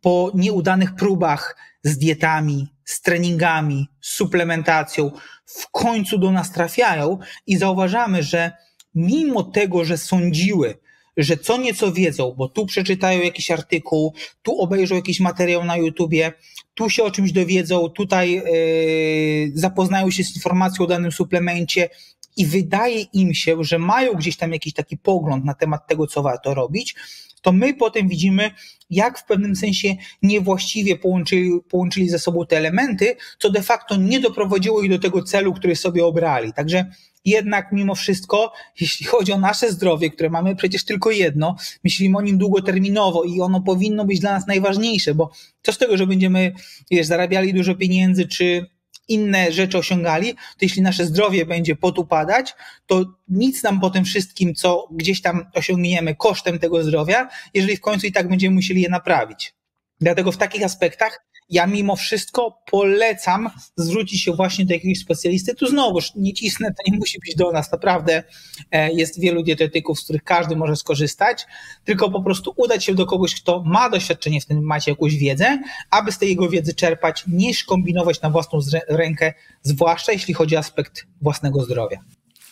[0.00, 5.10] po nieudanych próbach z dietami, z treningami, z suplementacją
[5.46, 8.52] w końcu do nas trafiają i zauważamy, że
[8.94, 10.81] mimo tego, że sądziły,
[11.16, 16.32] że co nieco wiedzą, bo tu przeczytają jakiś artykuł, tu obejrzą jakiś materiał na YouTubie,
[16.74, 21.88] tu się o czymś dowiedzą, tutaj yy, zapoznają się z informacją o danym suplemencie
[22.36, 26.22] i wydaje im się, że mają gdzieś tam jakiś taki pogląd na temat tego, co
[26.22, 26.94] warto robić,
[27.42, 28.50] to my potem widzimy,
[28.90, 34.20] jak w pewnym sensie niewłaściwie połączyli, połączyli ze sobą te elementy, co de facto nie
[34.20, 36.52] doprowadziło ich do tego celu, który sobie obrali.
[36.52, 36.86] Także
[37.24, 42.22] jednak mimo wszystko, jeśli chodzi o nasze zdrowie, które mamy przecież tylko jedno, myślimy o
[42.22, 45.30] nim długoterminowo i ono powinno być dla nas najważniejsze, bo
[45.62, 46.52] co z tego, że będziemy
[46.90, 48.66] wiesz, zarabiali dużo pieniędzy, czy
[49.08, 52.54] inne rzeczy osiągali, to jeśli nasze zdrowie będzie potupadać,
[52.86, 57.80] to nic nam po tym wszystkim, co gdzieś tam osiągniemy kosztem tego zdrowia, jeżeli w
[57.80, 59.54] końcu i tak będziemy musieli je naprawić.
[60.00, 65.54] Dlatego w takich aspektach ja mimo wszystko polecam zwrócić się właśnie do jakiegoś specjalisty.
[65.54, 68.22] Tu znowu, nie cisnę, to nie musi być do nas, naprawdę
[68.70, 71.46] e, jest wielu dietetyków, z których każdy może skorzystać,
[71.84, 75.62] tylko po prostu udać się do kogoś, kto ma doświadczenie w tym, macie jakąś wiedzę,
[75.90, 80.58] aby z tej jego wiedzy czerpać, niż kombinować na własną rękę, zwłaszcza jeśli chodzi o
[80.58, 81.98] aspekt własnego zdrowia.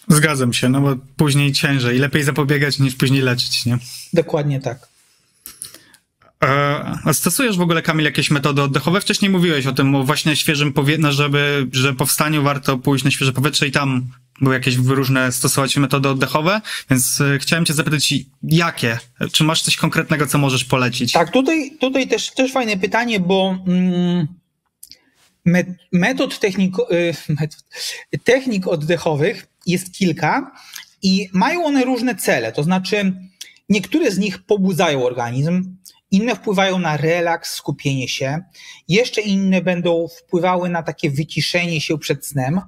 [0.09, 3.79] Zgadzam się, no bo później ciężej, lepiej zapobiegać niż później leczyć, nie?
[4.13, 4.90] Dokładnie tak.
[6.45, 9.01] E, stosujesz w ogóle, Kamil, jakieś metody oddechowe?
[9.01, 13.05] Wcześniej mówiłeś o tym, o właśnie świeżym powietrzu, no, żeby, że po wstaniu warto pójść
[13.05, 14.09] na świeże powietrze i tam
[14.41, 16.61] były jakieś różne stosować metody oddechowe,
[16.91, 18.99] więc e, chciałem cię zapytać, jakie?
[19.33, 21.13] Czy masz coś konkretnego, co możesz polecić?
[21.13, 24.27] Tak, tutaj, tutaj też, też fajne pytanie, bo mm,
[25.93, 27.65] metod, technik, y, metod,
[28.25, 30.53] technik oddechowych jest kilka
[31.03, 33.13] i mają one różne cele, to znaczy
[33.69, 35.77] niektóre z nich pobudzają organizm,
[36.11, 38.39] inne wpływają na relaks, skupienie się,
[38.89, 42.61] jeszcze inne będą wpływały na takie wyciszenie się przed snem.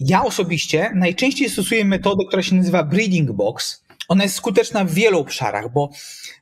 [0.00, 3.84] Ja osobiście najczęściej stosuję metodę, która się nazywa Breathing Box.
[4.08, 5.90] Ona jest skuteczna w wielu obszarach, bo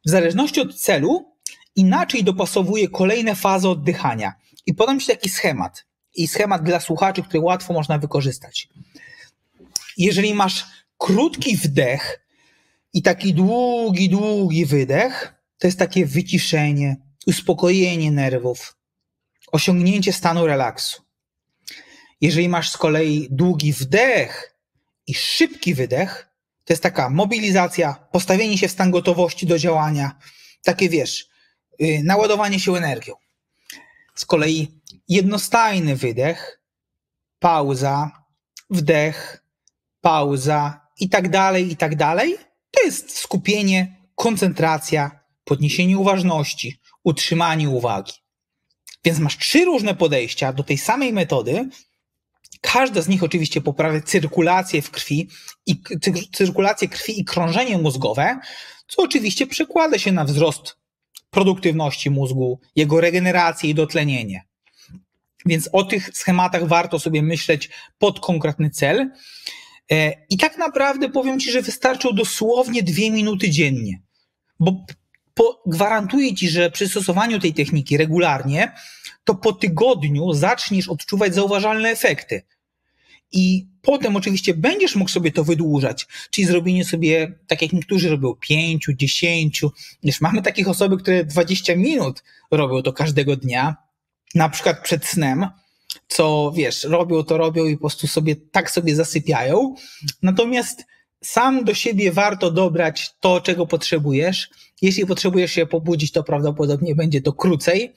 [0.07, 1.33] w zależności od celu
[1.77, 4.33] inaczej dopasowuje kolejne fazy oddychania.
[4.66, 5.85] I podam Ci taki schemat.
[6.14, 8.68] I schemat dla słuchaczy, który łatwo można wykorzystać.
[9.97, 10.64] Jeżeli masz
[10.99, 12.20] krótki wdech
[12.93, 15.34] i taki długi, długi wydech,
[15.65, 16.97] to jest takie wyciszenie,
[17.27, 18.77] uspokojenie nerwów,
[19.53, 21.03] osiągnięcie stanu relaksu.
[22.21, 24.55] Jeżeli masz z kolei długi wdech
[25.07, 26.29] i szybki wydech,
[26.65, 30.19] to jest taka mobilizacja, postawienie się w stan gotowości do działania,
[30.62, 31.29] takie wiesz,
[31.83, 33.15] y, naładowanie się energią.
[34.15, 36.61] Z kolei jednostajny wydech,
[37.39, 38.11] pauza,
[38.71, 39.45] wdech,
[40.01, 42.37] pauza i tak dalej, i tak dalej,
[42.71, 48.12] to jest skupienie, koncentracja, podniesienie uważności, utrzymanie uwagi.
[49.05, 51.68] Więc masz trzy różne podejścia do tej samej metody.
[52.61, 55.28] Każda z nich oczywiście poprawia cyrkulację w krwi
[55.66, 55.82] i
[56.32, 58.38] cyrkulację krwi i krążenie mózgowe,
[58.88, 60.76] co oczywiście przekłada się na wzrost
[61.30, 64.42] produktywności mózgu, jego regenerację i dotlenienie.
[65.47, 69.11] Więc o tych schematach warto sobie myśleć pod konkretny cel.
[69.90, 74.03] E, I tak naprawdę powiem Ci, że wystarczą dosłownie dwie minuty dziennie,
[74.61, 74.84] bo
[75.35, 78.72] po, gwarantuję ci, że przy stosowaniu tej techniki regularnie,
[79.24, 82.43] to po tygodniu zaczniesz odczuwać zauważalne efekty.
[83.32, 88.35] I potem oczywiście będziesz mógł sobie to wydłużać, czyli zrobienie sobie, tak jak niektórzy robią,
[88.35, 89.62] 5, 10.
[90.03, 93.76] Wiesz, mamy takich osoby, które 20 minut robią to każdego dnia,
[94.35, 95.47] na przykład przed snem,
[96.09, 99.74] co wiesz, robią to, robią i po prostu sobie tak sobie zasypiają.
[100.22, 100.85] Natomiast
[101.25, 104.51] sam do siebie warto dobrać to, czego potrzebujesz.
[104.83, 107.95] Jeśli potrzebujesz się pobudzić, to prawdopodobnie będzie to krócej.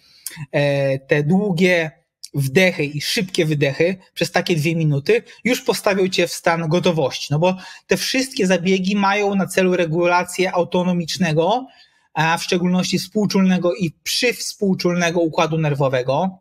[0.51, 1.91] E, te długie
[2.33, 7.39] wdechy i szybkie wydechy przez takie dwie minuty już postawią cię w stan gotowości, no
[7.39, 7.57] bo
[7.87, 11.67] te wszystkie zabiegi mają na celu regulację autonomicznego,
[12.13, 16.39] a w szczególności współczulnego i przywspółczulnego układu nerwowego.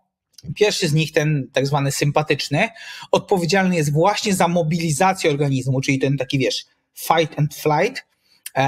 [0.55, 2.69] Pierwszy z nich, ten tak zwany sympatyczny,
[3.13, 6.65] odpowiedzialny jest właśnie za mobilizację organizmu, czyli ten taki, wiesz,
[6.97, 8.07] fight and flight,
[8.57, 8.63] e,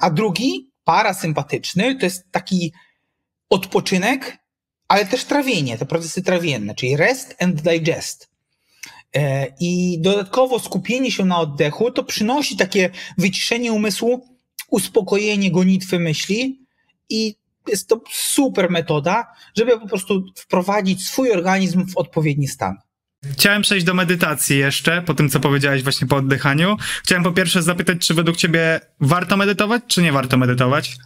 [0.00, 2.72] a drugi, parasympatyczny, to jest taki
[3.50, 4.38] odpoczynek,
[4.88, 8.30] ale też trawienie, te procesy trawienne, czyli rest and digest.
[9.14, 14.26] E, I dodatkowo skupienie się na oddechu to przynosi takie wyciszenie umysłu,
[14.70, 16.66] uspokojenie gonitwy myśli
[17.08, 17.34] i
[17.68, 22.76] jest to super metoda, żeby po prostu wprowadzić swój organizm w odpowiedni stan.
[23.32, 26.76] Chciałem przejść do medytacji jeszcze, po tym co powiedziałeś właśnie po oddychaniu.
[27.04, 30.96] Chciałem po pierwsze zapytać, czy według ciebie warto medytować, czy nie warto medytować?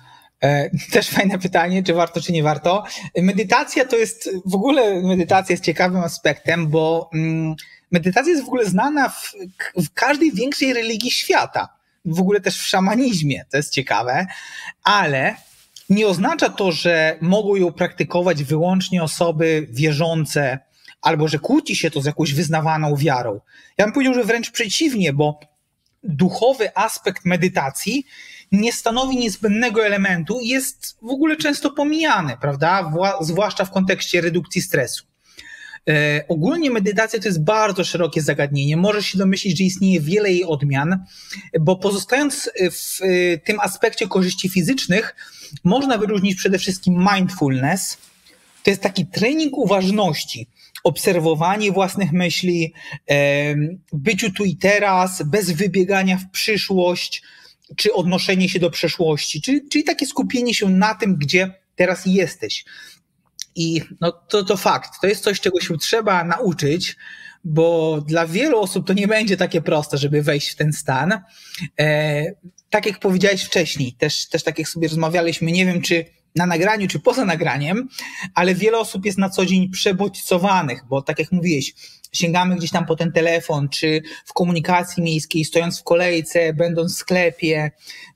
[0.42, 2.84] E, też fajne pytanie, czy warto, czy nie warto.
[3.16, 7.54] Medytacja to jest, w ogóle medytacja jest ciekawym aspektem, bo mm,
[7.90, 9.32] medytacja jest w ogóle znana w,
[9.76, 11.68] w każdej większej religii świata.
[12.04, 14.26] W ogóle też w szamanizmie, to jest ciekawe,
[14.82, 15.34] ale
[15.90, 20.58] nie oznacza to, że mogą ją praktykować wyłącznie osoby wierzące,
[21.02, 23.40] albo że kłóci się to z jakąś wyznawaną wiarą.
[23.78, 25.40] Ja bym powiedział, że wręcz przeciwnie, bo
[26.02, 28.06] duchowy aspekt medytacji
[28.52, 32.92] nie stanowi niezbędnego elementu i jest w ogóle często pomijany, prawda?
[33.20, 35.04] Zwłaszcza w kontekście redukcji stresu.
[35.88, 38.76] E, ogólnie medytacja to jest bardzo szerokie zagadnienie.
[38.76, 41.04] Możesz się domyślić, że istnieje wiele jej odmian,
[41.60, 42.98] bo pozostając w
[43.44, 45.16] tym aspekcie korzyści fizycznych,
[45.64, 47.98] można wyróżnić przede wszystkim mindfulness.
[48.62, 50.46] To jest taki trening uważności,
[50.84, 52.74] obserwowanie własnych myśli,
[53.92, 57.22] byciu tu i teraz, bez wybiegania w przyszłość,
[57.76, 62.64] czy odnoszenie się do przeszłości, czyli, czyli takie skupienie się na tym, gdzie teraz jesteś.
[63.54, 66.96] I no to, to fakt, to jest coś, czego się trzeba nauczyć,
[67.44, 71.20] bo dla wielu osób to nie będzie takie proste, żeby wejść w ten stan.
[71.80, 72.24] E,
[72.70, 76.04] tak jak powiedziałeś wcześniej, też, też tak jak sobie rozmawialiśmy, nie wiem czy
[76.36, 77.88] na nagraniu, czy poza nagraniem,
[78.34, 81.74] ale wiele osób jest na co dzień przebodźcowanych, bo tak jak mówiłeś,
[82.12, 86.98] sięgamy gdzieś tam po ten telefon, czy w komunikacji miejskiej, stojąc w kolejce, będąc w
[86.98, 87.70] sklepie,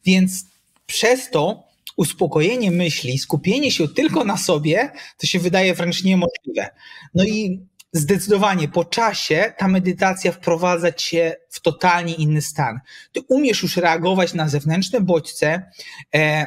[0.04, 0.44] więc
[0.86, 1.64] przez to
[1.96, 6.70] uspokojenie myśli, skupienie się tylko na sobie, to się wydaje wręcz niemożliwe.
[7.14, 12.80] No i zdecydowanie po czasie ta medytacja wprowadza cię w totalnie inny stan.
[13.12, 15.70] Ty umiesz już reagować na zewnętrzne bodźce,
[16.14, 16.46] e,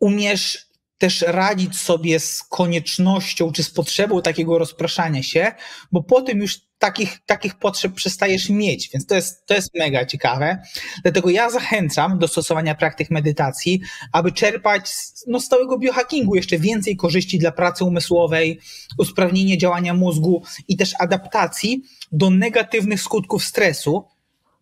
[0.00, 0.65] umiesz
[0.98, 5.52] też radzić sobie z koniecznością czy z potrzebą takiego rozpraszania się,
[5.92, 10.06] bo po tym już takich, takich potrzeb przestajesz mieć, więc to jest, to jest mega
[10.06, 10.62] ciekawe.
[11.02, 13.80] Dlatego ja zachęcam do stosowania praktyk medytacji,
[14.12, 14.90] aby czerpać
[15.26, 18.60] no, z całego biohackingu jeszcze więcej korzyści dla pracy umysłowej,
[18.98, 21.82] usprawnienie działania mózgu i też adaptacji
[22.12, 24.04] do negatywnych skutków stresu,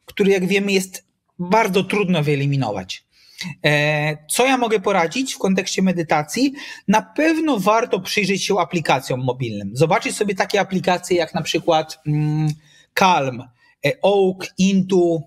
[0.04, 1.04] który jak wiemy jest
[1.38, 3.04] bardzo trudno wyeliminować.
[3.64, 6.54] E, co ja mogę poradzić w kontekście medytacji?
[6.88, 9.70] Na pewno warto przyjrzeć się aplikacjom mobilnym.
[9.72, 12.48] Zobaczyć sobie takie aplikacje jak na przykład mm,
[12.98, 13.40] Calm,
[13.86, 15.20] e, Oak, Into,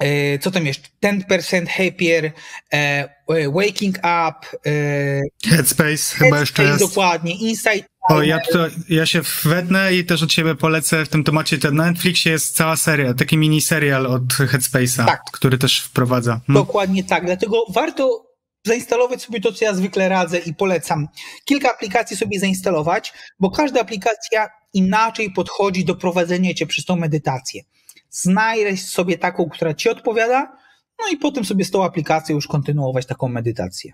[0.00, 0.88] e, co tam jeszcze?
[1.02, 2.32] 10% Happier,
[3.52, 4.46] Waking Up,
[5.50, 6.80] Headspace, chyba jeszcze jest.
[6.80, 11.24] Dokładnie, Insight o, ja, to, ja się wetnę i też od ciebie polecę w tym
[11.24, 11.58] temacie.
[11.72, 15.22] Na Netflixie jest cała seria, taki mini serial od Headspace'a, tak.
[15.32, 16.40] który też wprowadza.
[16.46, 16.66] Hmm.
[16.66, 18.26] Dokładnie tak, dlatego warto
[18.66, 21.08] zainstalować sobie to, co ja zwykle radzę i polecam.
[21.44, 27.62] Kilka aplikacji sobie zainstalować, bo każda aplikacja inaczej podchodzi do prowadzenia cię przez tą medytację.
[28.10, 30.56] Znajdź sobie taką, która ci odpowiada,
[30.98, 33.92] no i potem sobie z tą aplikacją już kontynuować taką medytację.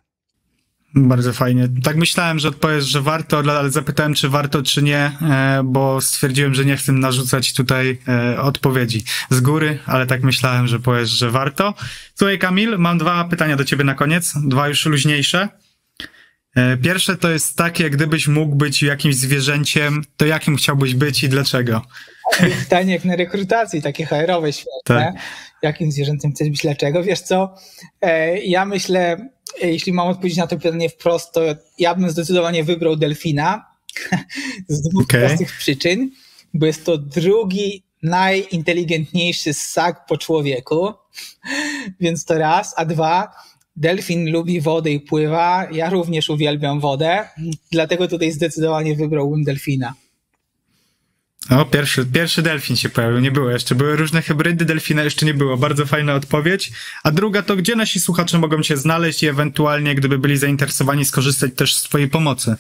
[0.95, 1.69] Bardzo fajnie.
[1.85, 6.55] Tak myślałem, że odpowiesz, że warto, ale zapytałem, czy warto, czy nie, e, bo stwierdziłem,
[6.55, 11.31] że nie chcę narzucać tutaj e, odpowiedzi z góry, ale tak myślałem, że powiesz, że
[11.31, 11.75] warto.
[12.15, 15.49] Słuchaj, Kamil, mam dwa pytania do ciebie na koniec, dwa już luźniejsze.
[16.57, 21.29] E, pierwsze to jest takie, gdybyś mógł być jakimś zwierzęciem, to jakim chciałbyś być i
[21.29, 21.83] dlaczego?
[22.63, 24.73] Pytanie jak na rekrutacji, takie HR-owe świetne.
[24.85, 25.15] Tak.
[25.63, 27.03] Jakim zwierzęciem chcesz być, dlaczego?
[27.03, 27.55] Wiesz co,
[28.45, 29.29] ja myślę,
[29.63, 31.41] jeśli mam odpowiedzieć na to pytanie wprost, to
[31.79, 33.67] ja bym zdecydowanie wybrał delfina
[34.69, 35.27] z dwóch okay.
[35.27, 36.11] prostych przyczyn,
[36.55, 40.93] bo jest to drugi najinteligentniejszy ssak po człowieku,
[42.01, 43.33] więc to raz, a dwa,
[43.77, 47.29] delfin lubi wodę i pływa, ja również uwielbiam wodę,
[47.71, 49.95] dlatego tutaj zdecydowanie wybrałbym delfina.
[51.51, 53.75] O, pierwszy, pierwszy delfin się pojawił, nie było jeszcze.
[53.75, 55.57] Były różne hybrydy, delfina jeszcze nie było.
[55.57, 56.73] Bardzo fajna odpowiedź.
[57.05, 61.51] A druga to, gdzie nasi słuchacze mogą cię znaleźć i ewentualnie, gdyby byli zainteresowani, skorzystać
[61.57, 62.57] też z twojej pomocy?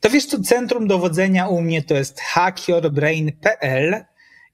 [0.00, 4.04] To wiesz, to centrum dowodzenia u mnie to jest hackyourbrain.pl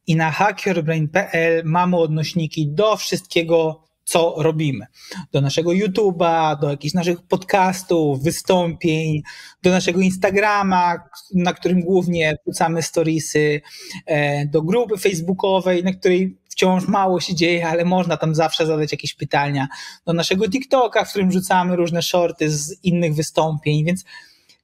[0.07, 4.87] i na hackyourbrain.pl mamy odnośniki do wszystkiego, co robimy.
[5.33, 9.23] Do naszego YouTube'a, do jakichś naszych podcastów, wystąpień,
[9.63, 10.97] do naszego Instagrama,
[11.35, 13.61] na którym głównie wrzucamy storiesy,
[14.07, 18.93] e, do grupy facebookowej, na której wciąż mało się dzieje, ale można tam zawsze zadać
[18.93, 19.69] jakieś pytania,
[20.07, 24.05] do naszego TikToka, w którym rzucamy różne shorty z innych wystąpień, więc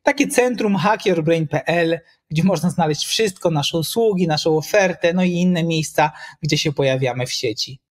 [0.03, 6.13] takie centrum hackyourbrain.pl, gdzie można znaleźć wszystko, nasze usługi, naszą ofertę, no i inne miejsca,
[6.43, 7.86] gdzie się pojawiamy w sieci.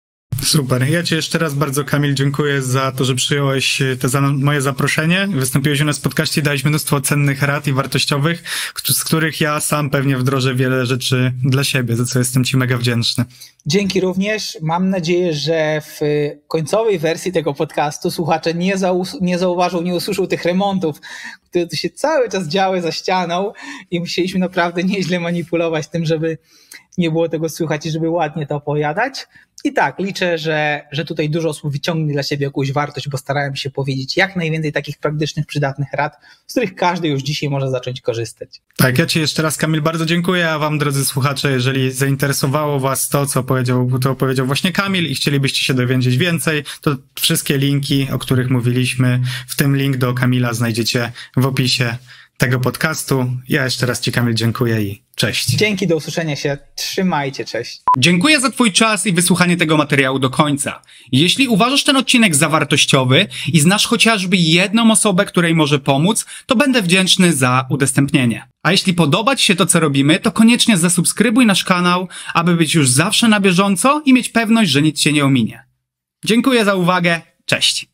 [0.43, 0.89] Super.
[0.89, 4.61] Ja Ci jeszcze raz bardzo, Kamil, dziękuję za to, że przyjąłeś e, te za moje
[4.61, 5.27] zaproszenie.
[5.31, 8.43] Wystąpiłeś u nas w podcaście i dałeś mnóstwo cennych rad i wartościowych,
[8.85, 12.77] z których ja sam pewnie wdrożę wiele rzeczy dla siebie, za co jestem Ci mega
[12.77, 13.25] wdzięczny.
[13.65, 14.57] Dzięki również.
[14.61, 15.99] Mam nadzieję, że w
[16.47, 21.01] końcowej wersji tego podcastu słuchacze nie, zau- nie zauważą, nie usłyszą tych remontów,
[21.49, 23.53] które tu się cały czas działy za ścianą
[23.91, 26.37] i musieliśmy naprawdę nieźle manipulować tym, żeby
[26.97, 29.27] nie było tego słychać i żeby ładnie to opowiadać.
[29.65, 33.55] I tak, liczę, że, że tutaj dużo osób wyciągnie dla siebie jakąś wartość, bo starałem
[33.55, 38.01] się powiedzieć jak najwięcej takich praktycznych, przydatnych rad, z których każdy już dzisiaj może zacząć
[38.01, 38.61] korzystać.
[38.77, 43.09] Tak, ja Ci jeszcze raz, Kamil, bardzo dziękuję, a Wam, drodzy słuchacze, jeżeli zainteresowało Was
[43.09, 48.07] to, co powiedział, to powiedział właśnie Kamil i chcielibyście się dowiedzieć więcej, to wszystkie linki,
[48.11, 51.97] o których mówiliśmy, w tym link do Kamila znajdziecie w opisie
[52.37, 53.31] tego podcastu.
[53.49, 55.49] Ja jeszcze raz Ci, Kamil, dziękuję i cześć.
[55.49, 56.57] Dzięki, do usłyszenia się.
[56.75, 57.81] Trzymajcie, cześć.
[57.97, 60.81] Dziękuję za Twój czas i wysłuchanie tego materiału do końca.
[61.11, 66.55] Jeśli uważasz ten odcinek za wartościowy i znasz chociażby jedną osobę, której może pomóc, to
[66.55, 68.47] będę wdzięczny za udostępnienie.
[68.63, 72.75] A jeśli podoba Ci się to, co robimy, to koniecznie zasubskrybuj nasz kanał, aby być
[72.75, 75.63] już zawsze na bieżąco i mieć pewność, że nic Cię nie ominie.
[76.25, 77.21] Dziękuję za uwagę.
[77.45, 77.92] Cześć.